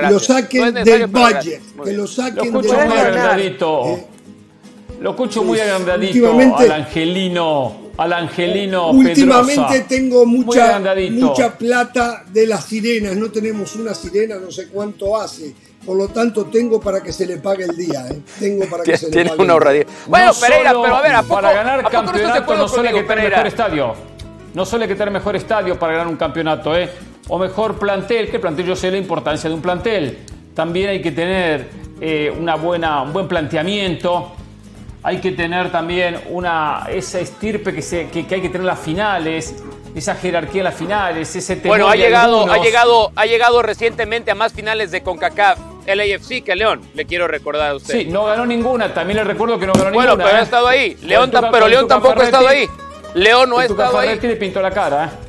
lo 0.09 0.19
saquen 0.19 0.73
del 0.83 1.07
budget, 1.07 1.61
que 1.83 1.93
lo 1.93 2.07
saquen 2.07 2.51
del 2.51 2.61
budget. 2.61 4.18
Lo 5.00 5.12
escucho 5.12 5.44
muy 5.44 5.60
agrandadito 5.60 6.38
al 6.58 6.72
angelino, 6.72 7.91
al 7.98 8.13
angelino 8.13 8.91
Últimamente 8.91 9.86
tengo 9.88 10.25
mucha, 10.25 10.82
mucha 11.12 11.58
plata 11.58 12.25
de 12.27 12.46
las 12.46 12.65
sirenas. 12.65 13.15
No 13.15 13.32
tenemos 13.32 13.75
una 13.75 13.94
sirena, 13.94 14.36
no 14.36 14.51
sé 14.51 14.68
cuánto 14.68 15.15
hace. 15.15 15.53
Por 15.86 15.96
lo 15.96 16.10
tanto, 16.10 16.46
tengo 16.46 16.82
para 16.82 17.01
que 17.01 17.13
se 17.13 17.25
le 17.25 17.38
pague 17.38 17.63
el 17.63 17.77
día. 17.77 18.08
¿eh? 18.10 18.20
Tengo 18.39 18.65
para 18.70 18.84
que 18.84 18.98
se 18.98 19.10
le 19.10 19.25
pague 19.29 19.41
una 19.44 19.53
ahorradía. 19.53 19.86
Bueno, 20.08 20.32
Pereira, 20.34 20.72
pero 20.72 20.96
a 20.96 21.01
ver, 21.01 21.15
¿a 21.15 21.22
poco, 21.22 21.36
para 21.36 21.53
ganar 21.53 21.79
¿a 21.79 21.89
campeonato 21.89 22.56
no, 22.56 22.68
suele 22.68 22.91
que 22.91 23.03
tener 23.03 23.29
mejor 23.29 23.48
estadio. 23.48 23.94
No 24.53 24.65
suele 24.65 24.88
que 24.88 24.96
tener 24.96 25.12
mejor 25.12 25.36
estadio 25.38 25.79
para 25.79 25.94
ganar 25.94 26.08
un 26.08 26.18
campeonato, 26.18 26.75
¿eh? 26.75 26.89
O 27.29 27.39
mejor 27.39 27.79
plantel. 27.79 28.29
¿Qué 28.29 28.39
plantel? 28.39 28.65
Yo 28.65 28.75
sé 28.75 28.91
la 28.91 28.98
importancia 28.98 29.50
de 29.50 29.56
un 29.56 29.62
plantel. 29.62 30.18
También 30.53 30.89
hay 30.89 31.01
que 31.01 31.12
tener 31.12 31.70
eh, 32.01 32.34
una 32.38 32.56
buena, 32.56 33.01
un 33.03 33.13
buen 33.13 33.29
planteamiento 33.29 34.33
hay 35.03 35.20
que 35.20 35.31
tener 35.31 35.72
también 35.72 36.20
una, 36.29 36.88
esa 36.90 37.20
estirpe 37.20 37.74
que, 37.74 37.81
se, 37.81 38.09
que, 38.09 38.20
hay 38.20 38.42
que 38.42 38.50
tener 38.50 38.66
las 38.66 38.79
finales, 38.79 39.55
esa 39.96 40.16
jerarquía 40.16 40.62
en 40.62 40.66
las 40.66 40.75
finales, 40.75 41.35
ese 41.35 41.55
Bueno, 41.66 41.88
ha 41.88 41.96
llegado, 41.96 42.51
ha, 42.51 42.57
llegado, 42.57 43.12
ha 43.16 43.25
llegado 43.25 43.62
recientemente 43.62 44.31
a 44.31 44.35
más 44.35 44.53
finales 44.53 44.92
de 44.92 45.01
CONCACAF. 45.01 45.59
El 45.85 46.01
AFC 46.01 46.44
que 46.44 46.55
León, 46.55 46.81
le 46.94 47.05
quiero 47.05 47.27
recordar 47.27 47.72
a 47.72 47.75
usted. 47.75 48.01
Sí, 48.01 48.05
no 48.05 48.25
ganó 48.25 48.46
ninguna, 48.46 48.94
también 48.94 49.18
le 49.18 49.24
recuerdo 49.24 49.57
que 49.57 49.66
no 49.66 49.74
ganó 49.74 49.90
ninguna. 49.90 50.14
Bueno, 50.14 50.24
pero 50.24 50.38
ha 50.38 50.42
¿eh? 50.42 50.44
estado 50.44 50.68
ahí. 50.68 50.98
León, 51.01 51.31
pero 51.51 51.68
León 51.68 51.88
tampoco 51.88 52.22
ha 52.22 52.25
estado 52.25 52.48
ahí. 52.48 52.68
León 53.16 53.50
no 53.50 53.57
ha 53.57 53.66
estado 53.66 53.98
ahí. 53.98 54.20
le 54.22 54.35
pintó 54.35 54.62
la 54.62 54.70
cara, 54.70 55.05
¿eh? 55.05 55.28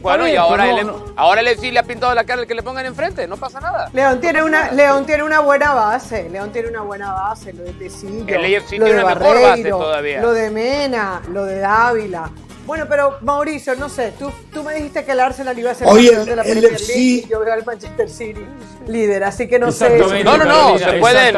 Bueno, 0.00 0.26
y 0.26 0.36
ahora, 0.36 0.70
él, 0.70 0.90
ahora 1.16 1.40
el 1.40 1.58
sí 1.58 1.70
le 1.70 1.78
ha 1.78 1.82
pintado 1.82 2.14
la 2.14 2.24
cara 2.24 2.42
el 2.42 2.48
que 2.48 2.54
le 2.54 2.62
pongan 2.62 2.86
enfrente, 2.86 3.26
no 3.26 3.36
pasa 3.36 3.60
nada. 3.60 3.90
León 3.92 4.20
tiene 4.20 4.42
una, 4.42 4.72
León 4.72 5.04
tiene 5.04 5.22
una 5.22 5.40
buena 5.40 5.74
base, 5.74 6.28
León 6.30 6.52
tiene 6.52 6.68
una 6.68 6.82
buena 6.82 7.12
base, 7.12 7.52
lo 7.52 7.64
de 7.64 7.72
Tecillo, 7.72 8.26
el 8.26 8.56
AFC 8.56 8.68
tiene 8.70 8.92
una 8.92 9.14
mejor 9.14 9.40
base 9.40 9.68
todavía. 9.68 10.20
Lo 10.20 10.32
de 10.32 10.50
Mena, 10.50 11.20
lo 11.30 11.44
de 11.44 11.58
Dávila. 11.58 12.30
Bueno, 12.66 12.86
pero 12.88 13.18
Mauricio, 13.22 13.74
no 13.74 13.88
sé, 13.88 14.12
tú, 14.18 14.30
tú 14.52 14.62
me 14.62 14.74
dijiste 14.74 15.04
que 15.04 15.12
el 15.12 15.20
Arsenal 15.20 15.58
iba 15.58 15.72
a 15.72 15.74
ser 15.74 15.88
el 15.88 15.94
campeón 15.94 16.26
de 16.26 16.36
la 16.36 16.42
Premier 16.42 16.80
League 16.80 16.94
y 16.94 17.28
yo 17.28 17.40
veo 17.40 17.52
al 17.52 17.64
Manchester 17.64 18.08
City 18.08 18.46
líder, 18.86 19.24
así 19.24 19.48
que 19.48 19.58
no 19.58 19.72
sé. 19.72 19.98
No, 20.24 20.36
no, 20.36 20.44
no, 20.44 20.78
se 20.78 20.92
pueden. 20.94 21.36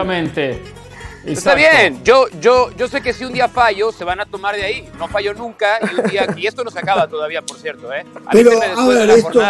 Está 1.25 1.55
bien, 1.55 2.03
yo, 2.03 2.27
yo, 2.41 2.71
yo 2.77 2.89
sé 2.89 3.01
que 3.01 3.13
si 3.13 3.25
un 3.25 3.33
día 3.33 3.49
fallo, 3.49 3.93
se 3.93 4.05
van 4.05 4.21
a 4.21 4.27
tomar 4.27 4.57
de 4.57 4.63
ahí. 4.63 4.89
No 4.99 5.09
fallo 5.09 5.35
nunca 5.35 5.79
y, 5.81 6.01
un 6.01 6.11
día, 6.11 6.27
y 6.37 6.47
esto 6.47 6.65
no 6.65 6.71
se 6.71 6.79
acaba 6.79 7.07
todavía, 7.07 7.43
por 7.43 7.59
cierto. 7.59 7.93
¿eh? 7.93 8.05
Pero 8.33 8.51
a 8.61 8.89
ver, 8.89 9.07
de 9.07 9.15
esto, 9.15 9.41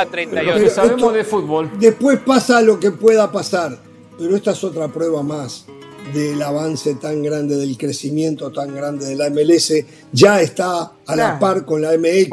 sabemos 0.70 1.14
de 1.14 1.24
fútbol. 1.24 1.70
Después 1.78 2.18
pasa 2.20 2.60
lo 2.60 2.78
que 2.78 2.90
pueda 2.90 3.30
pasar, 3.32 3.78
pero 4.18 4.36
esta 4.36 4.50
es 4.50 4.62
otra 4.64 4.88
prueba 4.88 5.22
más 5.22 5.64
del 6.12 6.42
avance 6.42 6.94
tan 6.96 7.22
grande, 7.22 7.56
del 7.56 7.78
crecimiento 7.78 8.50
tan 8.50 8.74
grande 8.74 9.06
de 9.06 9.16
la 9.16 9.30
MLS. 9.30 9.72
Ya 10.12 10.40
está 10.40 10.92
a 11.06 11.16
la 11.16 11.38
par 11.38 11.64
con 11.64 11.80
la 11.80 11.92
MX. 11.96 12.28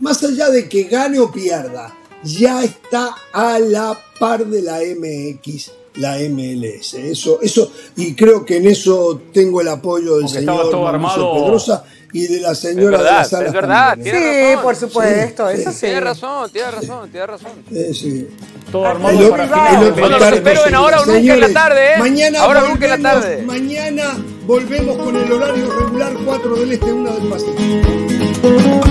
Más 0.00 0.22
allá 0.22 0.50
de 0.50 0.68
que 0.68 0.84
gane 0.84 1.18
o 1.18 1.32
pierda, 1.32 1.94
ya 2.22 2.62
está 2.62 3.16
a 3.32 3.58
la 3.58 3.98
par 4.18 4.44
de 4.44 4.60
la 4.60 4.80
MX 4.80 5.81
la 5.94 6.16
MLS. 6.18 6.94
Eso, 6.94 7.40
eso, 7.42 7.70
y 7.96 8.14
creo 8.14 8.44
que 8.44 8.56
en 8.56 8.66
eso 8.66 9.20
tengo 9.32 9.60
el 9.60 9.68
apoyo 9.68 10.18
del 10.18 10.28
señor 10.28 10.70
Pedrosa 10.70 11.84
y 12.14 12.26
de 12.26 12.40
la 12.40 12.54
señora 12.54 12.98
es 12.98 13.30
verdad, 13.30 13.40
de 13.40 13.46
Es 13.46 13.52
verdad, 13.52 13.98
sí, 14.02 14.62
por 14.62 14.76
supuesto, 14.76 15.48
eso 15.48 15.72
sí. 15.72 15.80
Tiene 15.80 16.00
razón, 16.00 16.50
tiene 16.50 16.70
razón, 16.70 17.10
tiene 17.10 17.26
razón. 17.26 17.52
sí. 17.94 18.28
Todo 18.70 18.86
armado 18.86 19.30
para 19.30 19.44
final. 19.44 19.92
Bueno, 19.92 20.18
los 20.18 20.32
espero 20.32 20.66
en 20.66 20.74
ahora 20.74 21.00
o 21.00 21.06
nunca 21.06 21.34
en 21.34 21.40
la 21.40 21.52
tarde, 21.52 21.94
¿eh? 21.94 21.98
Mañana 21.98 22.40
ahora 22.40 22.60
volvemos, 22.60 22.80
nunca 22.80 22.94
en 22.94 23.02
la 23.02 23.10
tarde. 23.10 23.42
Mañana 23.42 24.18
volvemos 24.46 24.96
con 24.98 25.16
el 25.16 25.32
horario 25.32 25.72
regular 25.72 26.12
4 26.24 26.56
del 26.56 26.72
Este, 26.72 26.92
1 26.92 27.12
del 27.12 27.28
Pacífico. 27.28 28.81